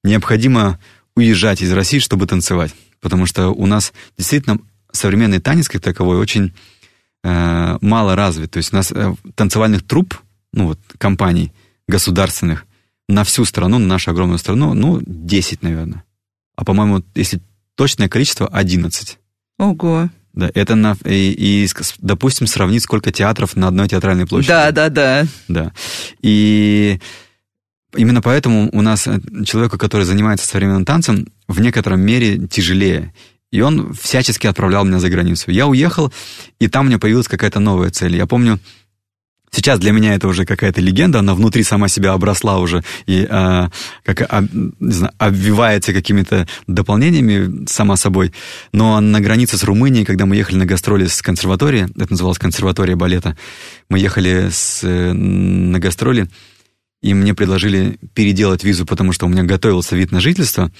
[0.02, 0.80] необходимо
[1.14, 2.74] уезжать из России, чтобы танцевать.
[3.00, 4.58] Потому что у нас действительно
[4.90, 6.52] современный танец как таковой очень
[7.22, 8.50] э, мало развит.
[8.50, 10.18] То есть у нас э, танцевальных труп,
[10.52, 11.52] ну вот, компаний
[11.86, 12.66] государственных
[13.08, 16.02] на всю страну, на нашу огромную страну, ну, 10, наверное.
[16.56, 17.40] А, по-моему, если
[17.76, 19.18] точное количество, 11.
[19.58, 20.10] Ого.
[20.32, 24.48] Да, это на, и, и, допустим, сравнить, сколько театров на одной театральной площади.
[24.48, 25.26] Да, да, да.
[25.48, 25.72] Да.
[26.22, 27.00] И
[27.96, 33.12] именно поэтому у нас э, человеку, который занимается современным танцем, в некотором мере тяжелее.
[33.50, 35.50] И он всячески отправлял меня за границу.
[35.50, 36.12] Я уехал,
[36.60, 38.16] и там у меня появилась какая-то новая цель.
[38.16, 38.60] Я помню,
[39.52, 43.70] Сейчас для меня это уже какая-то легенда, она внутри сама себя обросла уже и а,
[44.04, 48.32] как, а, не знаю, обвивается какими-то дополнениями сама собой.
[48.72, 52.94] Но на границе с Румынией, когда мы ехали на гастроли с консерватории, это называлось консерватория
[52.94, 53.36] балета,
[53.88, 56.28] мы ехали с, на гастроли,
[57.02, 60.70] и мне предложили переделать визу, потому что у меня готовился вид на жительство.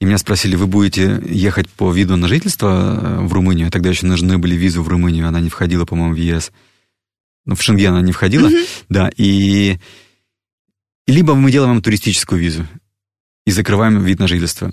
[0.00, 3.70] И меня спросили, вы будете ехать по виду на жительство э, в Румынию?
[3.70, 6.50] Тогда еще нужны были визу в Румынию, она не входила, по-моему, в ЕС
[7.44, 8.84] ну, в Шенген она не входила, mm-hmm.
[8.88, 9.78] да, и
[11.06, 12.66] либо мы делаем туристическую визу
[13.44, 14.72] и закрываем вид на жительство.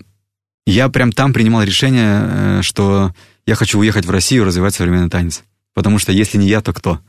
[0.65, 3.13] Я прям там принимал решение, э, что
[3.47, 5.43] я хочу уехать в Россию развивать современный танец.
[5.73, 6.99] Потому что если не я, то кто?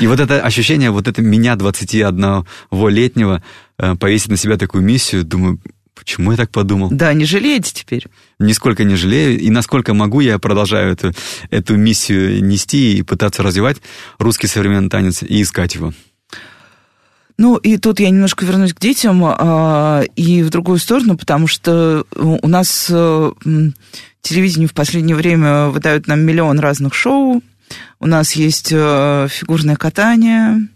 [0.00, 3.42] И вот это ощущение, вот это меня, 21-летнего,
[3.78, 5.58] э, повесить на себя такую миссию, думаю,
[6.02, 6.88] Почему я так подумал?
[6.90, 8.06] Да, не жалеете теперь?
[8.40, 9.38] Нисколько не жалею.
[9.38, 11.12] И насколько могу, я продолжаю эту,
[11.50, 13.76] эту миссию нести и пытаться развивать
[14.18, 15.92] русский современный танец и искать его.
[17.38, 22.04] Ну, и тут я немножко вернусь к детям а, и в другую сторону, потому что
[22.16, 23.32] у нас а,
[24.22, 27.42] телевидение в последнее время выдают нам миллион разных шоу.
[28.00, 30.68] У нас есть а, фигурное катание,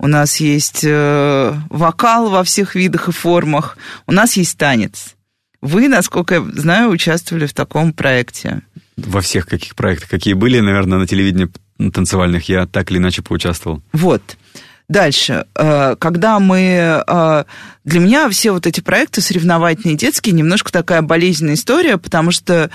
[0.00, 3.76] у нас есть э, вокал во всех видах и формах,
[4.06, 5.14] у нас есть танец.
[5.60, 8.62] Вы, насколько я знаю, участвовали в таком проекте.
[8.96, 11.50] Во всех каких проектах, какие были, наверное, на телевидении
[11.90, 13.82] танцевальных, я так или иначе поучаствовал.
[13.92, 14.22] Вот.
[14.88, 17.04] Дальше, э, когда мы...
[17.06, 17.44] Э,
[17.84, 22.70] для меня все вот эти проекты соревновательные детские немножко такая болезненная история, потому что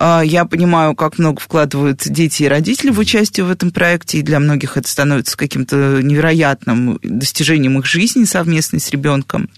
[0.00, 4.40] я понимаю, как много вкладывают дети и родители в участие в этом проекте, и для
[4.40, 9.50] многих это становится каким-то невероятным достижением их жизни совместной с ребенком.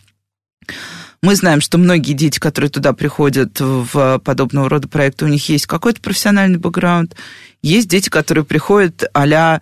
[1.23, 5.67] Мы знаем, что многие дети, которые туда приходят в подобного рода проекты, у них есть
[5.67, 7.15] какой-то профессиональный бэкграунд.
[7.63, 9.61] Есть дети, которые приходят а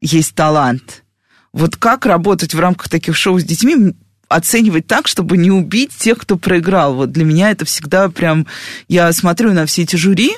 [0.00, 1.02] есть талант–
[1.52, 3.94] вот как работать в рамках таких шоу с детьми,
[4.34, 6.94] оценивать так, чтобы не убить тех, кто проиграл.
[6.94, 8.46] Вот для меня это всегда прям...
[8.88, 10.36] Я смотрю на все эти жюри,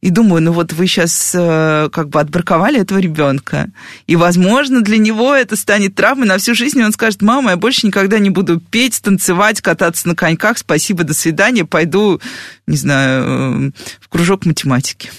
[0.00, 3.68] и думаю, ну вот вы сейчас э, как бы отбраковали этого ребенка.
[4.06, 7.56] И, возможно, для него это станет травмой на всю жизнь, и он скажет, мама, я
[7.56, 12.20] больше никогда не буду петь, танцевать, кататься на коньках, спасибо, до свидания, пойду,
[12.66, 13.70] не знаю, э,
[14.00, 15.10] в кружок математики.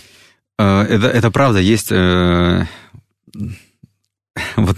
[0.58, 1.92] Э, это, это правда, есть
[4.56, 4.78] Вот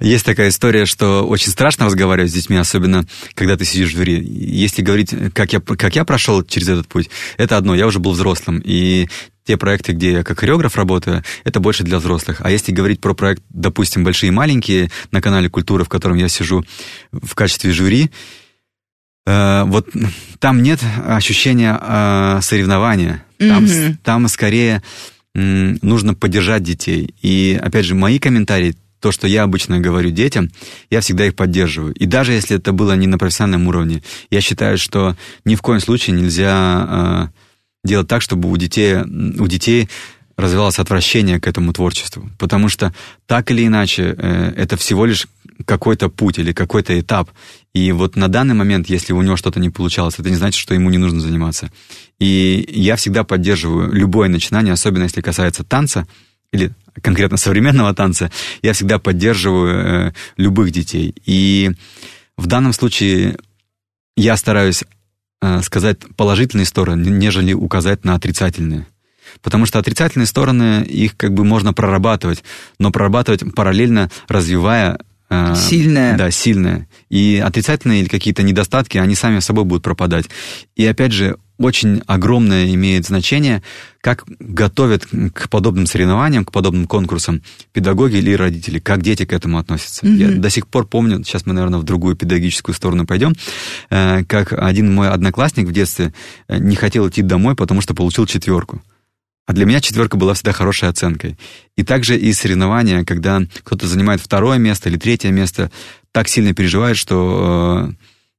[0.00, 4.22] есть такая история, что очень страшно разговаривать с детьми, особенно когда ты сидишь в жюри.
[4.22, 8.12] Если говорить, как я, как я прошел через этот путь, это одно, я уже был
[8.12, 8.62] взрослым.
[8.64, 9.08] И
[9.44, 12.40] те проекты, где я как хореограф работаю, это больше для взрослых.
[12.42, 16.28] А если говорить про проект, допустим, «Большие и маленькие» на канале «Культура», в котором я
[16.28, 16.64] сижу
[17.12, 18.10] в качестве жюри,
[19.26, 19.88] э, вот
[20.38, 23.24] там нет ощущения э, соревнования.
[23.38, 23.96] Там, mm-hmm.
[24.02, 24.82] там скорее
[25.34, 27.14] нужно поддержать детей.
[27.22, 30.50] И, опять же, мои комментарии, то, что я обычно говорю детям,
[30.90, 31.94] я всегда их поддерживаю.
[31.94, 35.80] И даже если это было не на профессиональном уровне, я считаю, что ни в коем
[35.80, 37.38] случае нельзя э,
[37.84, 39.88] делать так, чтобы у детей, у детей
[40.36, 42.28] развивалось отвращение к этому творчеству.
[42.38, 42.94] Потому что
[43.26, 45.26] так или иначе э, это всего лишь
[45.64, 47.30] какой-то путь или какой-то этап.
[47.74, 50.74] И вот на данный момент, если у него что-то не получалось, это не значит, что
[50.74, 51.70] ему не нужно заниматься.
[52.18, 56.06] И я всегда поддерживаю любое начинание, особенно если касается танца,
[56.52, 58.30] или конкретно современного танца,
[58.62, 61.14] я всегда поддерживаю э, любых детей.
[61.26, 61.72] И
[62.36, 63.38] в данном случае
[64.16, 64.82] я стараюсь
[65.42, 68.86] э, сказать положительные стороны, нежели указать на отрицательные.
[69.42, 72.42] Потому что отрицательные стороны, их как бы можно прорабатывать,
[72.78, 74.98] но прорабатывать параллельно, развивая
[75.54, 76.16] сильная.
[76.16, 76.88] Да, сильная.
[77.10, 80.26] И отрицательные или какие-то недостатки, они сами собой будут пропадать.
[80.76, 83.62] И опять же, очень огромное имеет значение,
[84.00, 89.58] как готовят к подобным соревнованиям, к подобным конкурсам педагоги или родители, как дети к этому
[89.58, 90.06] относятся.
[90.06, 90.16] Mm-hmm.
[90.16, 93.34] Я до сих пор помню, сейчас мы, наверное, в другую педагогическую сторону пойдем,
[93.90, 96.14] э, как один мой одноклассник в детстве
[96.46, 98.80] э, не хотел идти домой, потому что получил четверку.
[99.48, 101.38] А для меня четверка была всегда хорошей оценкой.
[101.74, 105.72] И также и соревнования, когда кто-то занимает второе место или третье место,
[106.12, 107.90] так сильно переживает, что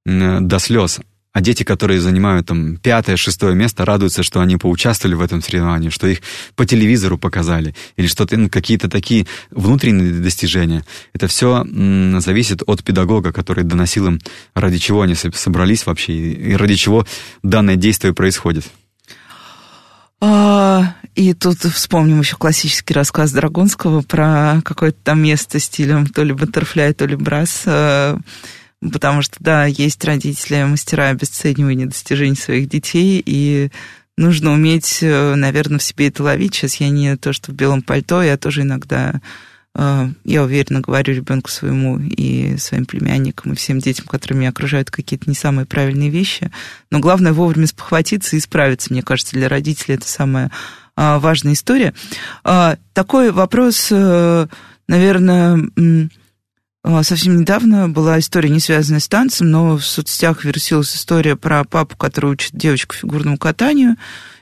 [0.06, 1.00] э, до слез.
[1.34, 5.90] А дети, которые занимают там пятое, шестое место, радуются, что они поучаствовали в этом соревновании,
[5.90, 6.20] что их
[6.56, 10.86] по телевизору показали, или что-то, ну, какие-то такие внутренние достижения.
[11.14, 14.20] Это все м, зависит от педагога, который доносил им,
[14.54, 17.08] ради чего они собрались вообще, и ради чего
[17.42, 18.66] данное действие происходит.
[20.22, 26.34] А, и тут вспомним еще классический рассказ Драгунского про какое-то там место стилем то ли
[26.34, 27.64] баттерфляй, то ли брас.
[27.66, 28.18] А,
[28.82, 33.72] потому что, да, есть родители, мастера обесценивания достижений своих детей, и
[34.18, 36.56] нужно уметь, э, наверное, в себе это ловить.
[36.56, 39.22] Сейчас я не то, что в белом пальто, я тоже иногда Э,
[40.26, 45.30] я уверенно говорю ребенку своему и своим племянникам, и всем детям, которые меня окружают, какие-то
[45.30, 46.52] не самые правильные вещи.
[46.92, 48.92] Но главное вовремя спохватиться и исправиться.
[48.92, 50.52] Мне кажется, для родителей это самая
[50.96, 51.94] а, важная история.
[52.44, 54.48] А, такой вопрос, э,
[54.90, 55.70] наверное,
[56.84, 61.64] а, совсем недавно была история, не связанная с танцем, но в соцсетях вирусилась история про
[61.64, 63.96] папу, который учит девочку фигурному катанию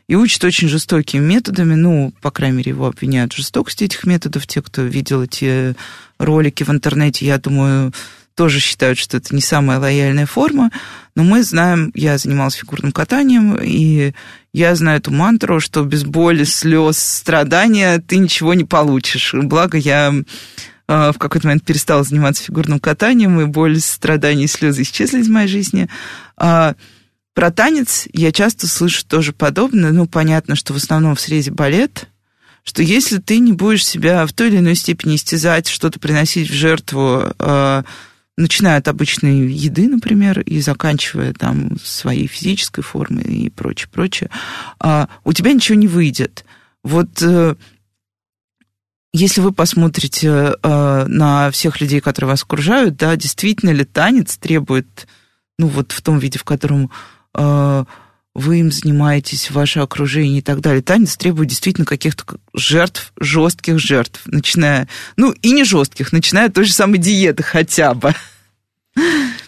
[0.08, 1.76] и учат очень жестокими методами.
[1.76, 4.48] Ну, по крайней мере, его обвиняют в жестокости этих методов.
[4.48, 5.76] Те, кто видел эти
[6.18, 7.94] ролики в интернете, я думаю,
[8.36, 10.72] тоже считают, что это не самая лояльная форма.
[11.16, 14.14] Но мы знаем, я занималась фигурным катанием, и
[14.54, 19.34] я знаю эту мантру, что без боли, слез, страдания ты ничего не получишь.
[19.34, 24.84] Благо, я э, в какой-то момент перестала заниматься фигурным катанием, и боль, страдания и слезы
[24.84, 25.90] исчезли из моей жизни.
[27.38, 29.92] Про танец я часто слышу тоже подобное.
[29.92, 32.10] Ну, понятно, что в основном в срезе балет,
[32.64, 36.54] что если ты не будешь себя в той или иной степени истязать, что-то приносить в
[36.56, 37.84] жертву, э,
[38.38, 44.32] начиная от обычной еды, например, и заканчивая там своей физической формой и прочее, прочее,
[44.84, 46.44] э, у тебя ничего не выйдет.
[46.84, 47.54] Вот э,
[49.14, 55.08] если вы посмотрите э, на всех людей, которые вас окружают, да, действительно ли танец требует,
[55.60, 56.90] ну вот в том виде, в котором
[57.38, 60.84] вы им занимаетесь, ваше окружение и так далее.
[60.84, 62.24] Танец требует действительно каких-то
[62.54, 67.96] жертв, жестких жертв, начиная, ну и не жестких, начиная от той же самой диеты хотя
[67.96, 68.14] бы.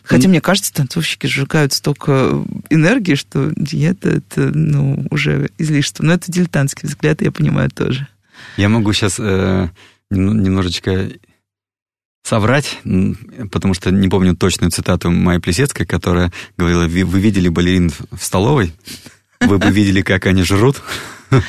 [0.04, 6.04] Хотя, мне кажется, танцовщики сжигают столько энергии, что диета это, ну, уже излишество.
[6.04, 8.08] Но это дилетантский взгляд, я понимаю тоже.
[8.58, 9.70] Я могу сейчас э,
[10.10, 11.10] немножечко
[12.30, 12.78] соврать,
[13.52, 18.72] потому что не помню точную цитату Майи Плесецкой, которая говорила, вы видели балерин в столовой,
[19.42, 20.82] вы бы видели, как они жрут.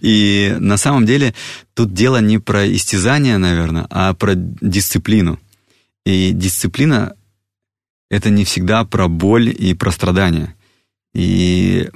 [0.00, 1.34] И на самом деле
[1.74, 5.40] тут дело не про истязание, наверное, а про дисциплину.
[6.06, 7.16] И дисциплина—
[8.10, 10.54] это не всегда про боль и про страдания.
[11.12, 11.88] И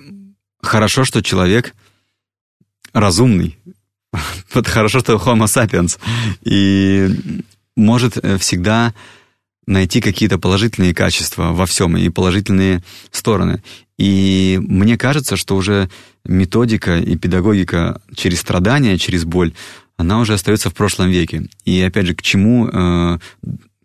[0.60, 1.74] хорошо, что человек
[2.92, 3.56] разумный.
[4.54, 5.98] Вот хорошо, что Homo sapiens.
[6.42, 7.10] И
[7.79, 8.93] может э, всегда
[9.66, 13.62] найти какие-то положительные качества во всем и положительные стороны.
[13.99, 15.91] И мне кажется, что уже
[16.24, 19.53] методика и педагогика через страдания, через боль,
[19.97, 21.49] она уже остается в прошлом веке.
[21.64, 23.18] И опять же, к чему э,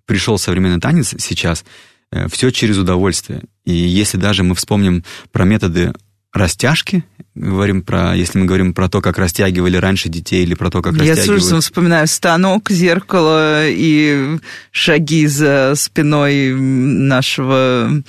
[0.06, 1.66] пришел современный танец сейчас?
[2.12, 3.41] Э, все через удовольствие.
[3.66, 5.94] И если даже мы вспомним про методы
[6.34, 7.03] растяжки,
[7.36, 10.93] говорим про, если мы говорим про то, как растягивали раньше детей или про то, как
[10.93, 11.27] Я растягивают...
[11.27, 14.39] Я с ужасом вспоминаю станок, зеркало и
[14.71, 18.03] шаги за спиной нашего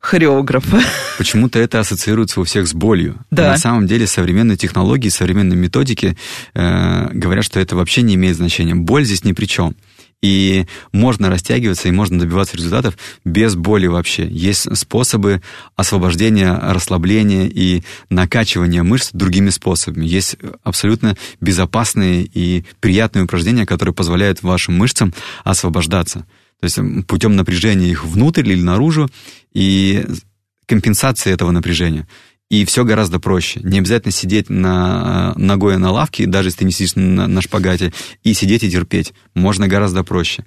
[0.00, 0.80] хореографа.
[1.18, 3.16] Почему-то это ассоциируется у всех с болью.
[3.30, 3.52] Да.
[3.52, 6.16] На самом деле современные технологии, современные методики
[6.54, 8.74] э, говорят, что это вообще не имеет значения.
[8.74, 9.74] Боль здесь ни при чем.
[10.26, 14.26] И можно растягиваться, и можно добиваться результатов без боли вообще.
[14.26, 15.40] Есть способы
[15.76, 20.04] освобождения, расслабления и накачивания мышц другими способами.
[20.04, 25.14] Есть абсолютно безопасные и приятные упражнения, которые позволяют вашим мышцам
[25.44, 26.26] освобождаться.
[26.58, 29.08] То есть путем напряжения их внутрь или наружу
[29.52, 30.04] и
[30.66, 32.08] компенсации этого напряжения.
[32.48, 33.60] И все гораздо проще.
[33.64, 37.42] Не обязательно сидеть на, э, ногой на лавке, даже если ты не сидишь на, на
[37.42, 37.92] шпагате,
[38.22, 39.14] и сидеть и терпеть.
[39.34, 40.44] Можно гораздо проще.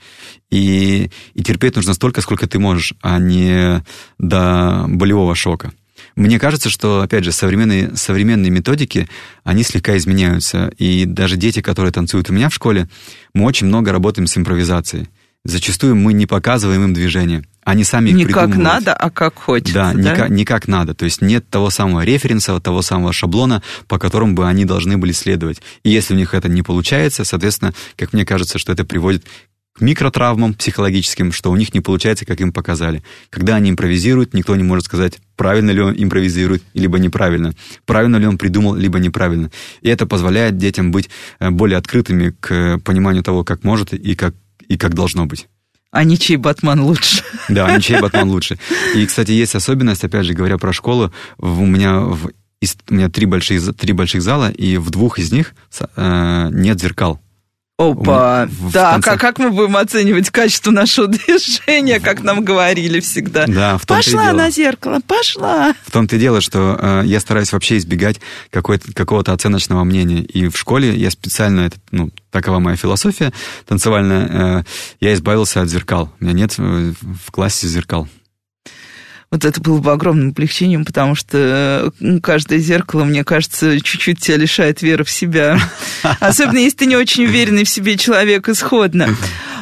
[0.49, 3.83] И, и терпеть нужно столько, сколько ты можешь, а не
[4.17, 5.73] до болевого шока.
[6.15, 9.09] Мне кажется, что, опять же, современные, современные методики,
[9.43, 10.71] они слегка изменяются.
[10.77, 12.87] И даже дети, которые танцуют у меня в школе,
[13.33, 15.09] мы очень много работаем с импровизацией.
[15.45, 17.43] Зачастую мы не показываем им движение.
[17.63, 19.73] Они сами их не как надо, а как хочется.
[19.73, 19.99] Да, да?
[19.99, 20.93] Не, как, не как надо.
[20.93, 25.11] То есть нет того самого референса, того самого шаблона, по которому бы они должны были
[25.11, 25.61] следовать.
[25.83, 29.25] И если у них это не получается, соответственно, как мне кажется, что это приводит
[29.73, 33.01] к микротравмам психологическим, что у них не получается, как им показали.
[33.29, 37.53] Когда они импровизируют, никто не может сказать, правильно ли он импровизирует, либо неправильно.
[37.85, 39.51] Правильно ли он придумал, либо неправильно.
[39.81, 41.09] И это позволяет детям быть
[41.39, 44.35] э, более открытыми к пониманию того, как может и как,
[44.69, 45.49] и как должно быть.
[45.91, 47.23] А ничей Батман лучше.
[47.49, 48.59] Да, ничей Батман лучше.
[48.95, 52.29] И, кстати, есть особенность, опять же, говоря про школу, у меня в,
[52.89, 55.55] у меня три, большие, три больших зала, и в двух из них
[55.95, 57.19] э, нет зеркал.
[57.79, 59.09] Опа, в, да, конце...
[59.11, 63.47] как, как мы будем оценивать качество нашего движения, как нам говорили всегда?
[63.47, 65.73] Да, в том пошла на зеркало, пошла.
[65.85, 68.19] В том-то и дело, что э, я стараюсь вообще избегать
[68.51, 70.23] какого-то оценочного мнения.
[70.23, 73.31] И в школе я специально, это, ну, такова моя философия
[73.65, 74.27] танцевальная,
[74.59, 74.63] э,
[74.99, 76.11] я избавился от зеркал.
[76.19, 78.09] У меня нет в, в классе зеркал
[79.31, 81.91] вот это было бы огромным облегчением, потому что
[82.23, 85.59] каждое зеркало, мне кажется, чуть-чуть тебя лишает веры в себя.
[86.19, 89.15] Особенно, если ты не очень уверенный в себе человек исходно.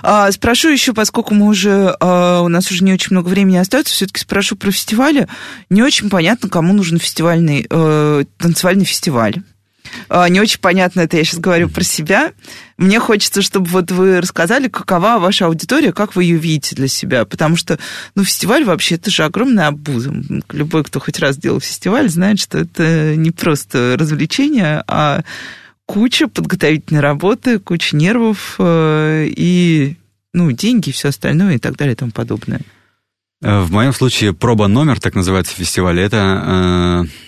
[0.03, 3.93] А, спрошу еще, поскольку мы уже, а, у нас уже не очень много времени остается,
[3.93, 5.27] все-таки спрошу про фестивали.
[5.69, 9.41] Не очень понятно, кому нужен фестивальный, э, танцевальный фестиваль.
[10.09, 12.33] А, не очень понятно это, я сейчас говорю про себя.
[12.77, 17.25] Мне хочется, чтобы вот вы рассказали, какова ваша аудитория, как вы ее видите для себя,
[17.25, 17.79] потому что,
[18.15, 20.13] ну, фестиваль вообще, это же огромная обуза.
[20.51, 25.23] Любой, кто хоть раз делал фестиваль, знает, что это не просто развлечение, а
[25.85, 29.95] куча подготовительной работы, куча нервов э, и,
[30.33, 32.61] ну, деньги и все остальное и так далее и тому подобное.
[33.41, 37.26] Э, в моем случае проба номер, так называется фестиваль, это э,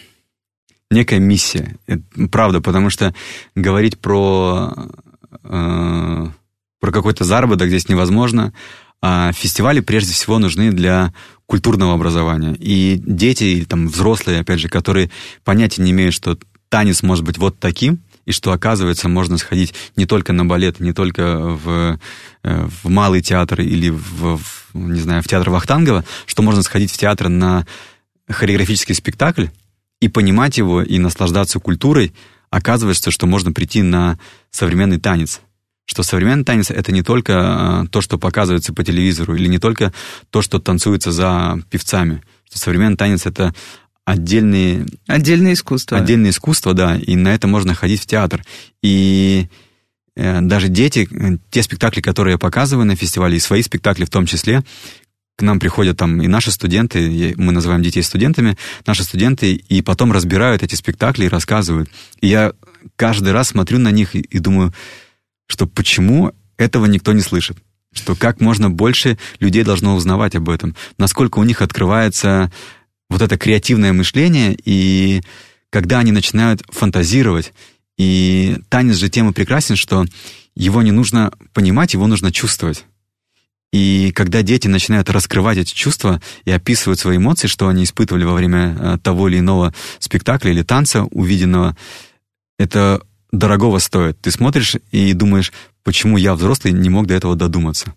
[0.91, 1.75] некая миссия.
[1.87, 3.13] Это правда, потому что
[3.55, 4.73] говорить про,
[5.43, 6.27] э,
[6.79, 8.53] про какой-то заработок здесь невозможно.
[9.01, 11.13] А фестивали прежде всего нужны для
[11.45, 12.55] культурного образования.
[12.59, 15.09] И дети, или там взрослые, опять же, которые
[15.43, 16.37] понятия не имеют, что
[16.67, 20.93] танец может быть вот таким, и что, оказывается, можно сходить не только на балет, не
[20.93, 21.99] только в,
[22.43, 26.91] э, в малый театр или в, в, не знаю, в театр Вахтангова, что можно сходить
[26.91, 27.65] в театр на
[28.29, 29.47] хореографический спектакль,
[29.99, 32.13] и понимать его, и наслаждаться культурой,
[32.49, 34.17] оказывается, что можно прийти на
[34.51, 35.41] современный танец.
[35.85, 39.91] Что современный танец— это не только э, то, что показывается по телевизору, или не только
[40.29, 42.21] то, что танцуется за певцами.
[42.47, 43.53] Что современный танец— это
[44.05, 44.85] отдельные...
[45.07, 45.97] Отдельное искусство.
[45.97, 48.43] Отдельное искусство, да, и на это можно ходить в театр.
[48.83, 49.47] И
[50.15, 54.09] э, даже дети, э, те спектакли, которые я показываю на фестивале, и свои спектакли в
[54.09, 54.63] том числе,
[55.39, 60.11] к нам приходят там и наши студенты, мы называем детей студентами, наши студенты, и потом
[60.11, 61.89] разбирают эти спектакли и рассказывают.
[62.19, 62.51] И я
[62.97, 64.73] каждый раз смотрю на них и, и думаю,
[65.47, 67.57] что почему этого никто не слышит?
[67.93, 70.75] Что как можно больше людей должно узнавать об этом?
[70.97, 72.51] Насколько у них открывается
[73.09, 75.21] вот это креативное мышление, и
[75.69, 77.53] когда они начинают фантазировать,
[77.97, 80.05] и танец же тема прекрасен, что
[80.53, 82.83] его не нужно понимать, его нужно чувствовать.
[83.71, 88.33] И когда дети начинают раскрывать эти чувства и описывать свои эмоции, что они испытывали во
[88.33, 91.77] время э, того или иного спектакля или танца увиденного,
[92.57, 93.01] это
[93.31, 94.19] дорогого стоит.
[94.21, 95.53] Ты смотришь и думаешь,
[95.83, 97.93] почему я, взрослый, не мог до этого додуматься.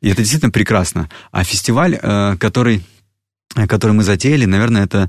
[0.00, 1.08] И это действительно прекрасно.
[1.30, 2.82] А фестиваль, э, который,
[3.68, 5.08] который мы затеяли, наверное, это,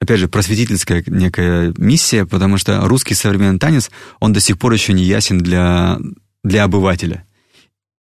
[0.00, 3.88] опять же, просветительская некая миссия, потому что русский современный танец,
[4.18, 5.98] он до сих пор еще не ясен для,
[6.42, 7.24] для обывателя.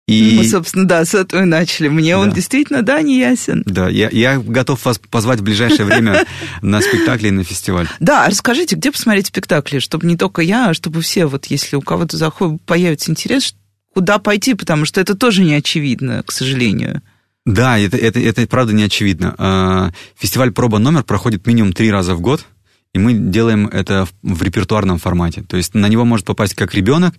[0.08, 0.36] И...
[0.38, 1.88] Мы, собственно, да, с этого и начали.
[1.88, 2.20] Мне да.
[2.20, 3.64] он действительно, да, не ясен.
[3.66, 6.26] Да, я, я готов вас позвать в ближайшее время
[6.62, 7.88] на спектакли и на фестиваль.
[8.02, 11.82] Да, расскажите, где посмотреть спектакли, чтобы не только я, а чтобы все, вот если у
[11.82, 13.56] кого-то заходит, появится интерес,
[13.94, 17.02] куда пойти, потому что это тоже не очевидно, к сожалению.
[17.46, 19.36] Да, это, это, это правда не очевидно.
[19.38, 22.46] А, фестиваль «Проба номер» проходит минимум три раза в год,
[22.94, 25.44] и мы делаем это в, репертуарном формате.
[25.48, 27.16] То есть на него может попасть как ребенок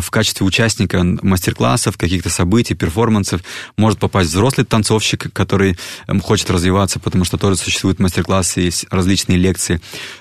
[0.00, 3.42] в качестве участника мастер-классов, каких-то событий, перформансов.
[3.76, 9.38] Может попасть взрослый танцовщик, который э, хочет развиваться, потому что тоже существуют мастер-классы, есть различные
[9.38, 9.80] лекции.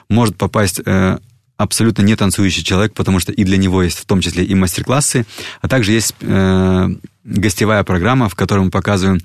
[0.09, 1.17] Может попасть э,
[1.57, 5.25] абсолютно не танцующий человек, потому что и для него есть в том числе и мастер-классы,
[5.61, 6.89] а также есть э,
[7.23, 9.21] гостевая программа, в которой мы показываем э,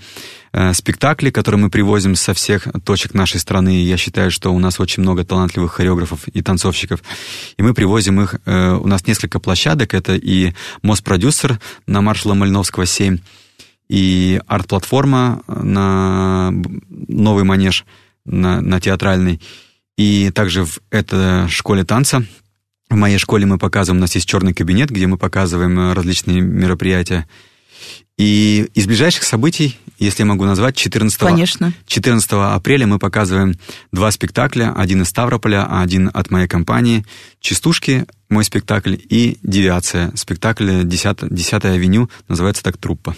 [0.73, 3.83] спектакли, которые мы привозим со всех точек нашей страны.
[3.83, 7.03] Я считаю, что у нас очень много талантливых хореографов и танцовщиков.
[7.57, 8.37] И мы привозим их...
[8.47, 9.95] Э, у нас несколько площадок.
[9.95, 13.19] Это и Мост-продюсер на маршала Мальновского 7,
[13.89, 16.53] и арт-платформа на
[16.89, 17.85] Новый Манеж,
[18.25, 19.41] на, на театральный.
[19.97, 22.25] И также в это школе танца.
[22.89, 26.41] В моей школе мы показываем, у нас есть черный кабинет, где мы показываем э, различные
[26.41, 27.29] мероприятия.
[28.19, 31.73] И из ближайших событий, если я могу назвать, 14, Конечно.
[31.87, 33.55] 14 апреля мы показываем
[33.93, 34.75] два спектакля.
[34.77, 37.05] Один из Ставрополя, а один от моей компании.
[37.41, 40.13] «Частушки», мой спектакль, и «Девиация».
[40.17, 43.17] Спектакль 10, 10 авеню, называется так «Труппа».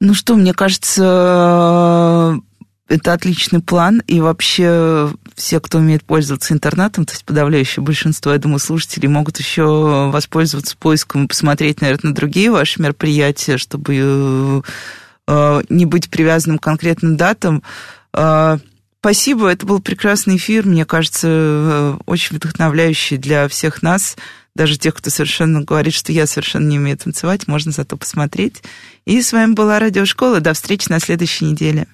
[0.00, 2.40] Ну что, мне кажется,
[2.88, 8.38] это отличный план, и вообще все, кто умеет пользоваться интернетом, то есть подавляющее большинство, я
[8.38, 14.62] думаю, слушателей могут еще воспользоваться поиском и посмотреть, наверное, на другие ваши мероприятия, чтобы
[15.26, 17.62] э, не быть привязанным к конкретным датам.
[18.14, 18.56] Э,
[19.00, 24.16] спасибо, это был прекрасный эфир, мне кажется, э, очень вдохновляющий для всех нас,
[24.54, 28.62] даже тех, кто совершенно говорит, что я совершенно не умею танцевать, можно зато посмотреть.
[29.04, 30.40] И с вами была Радиошкола.
[30.40, 31.86] До встречи на следующей неделе.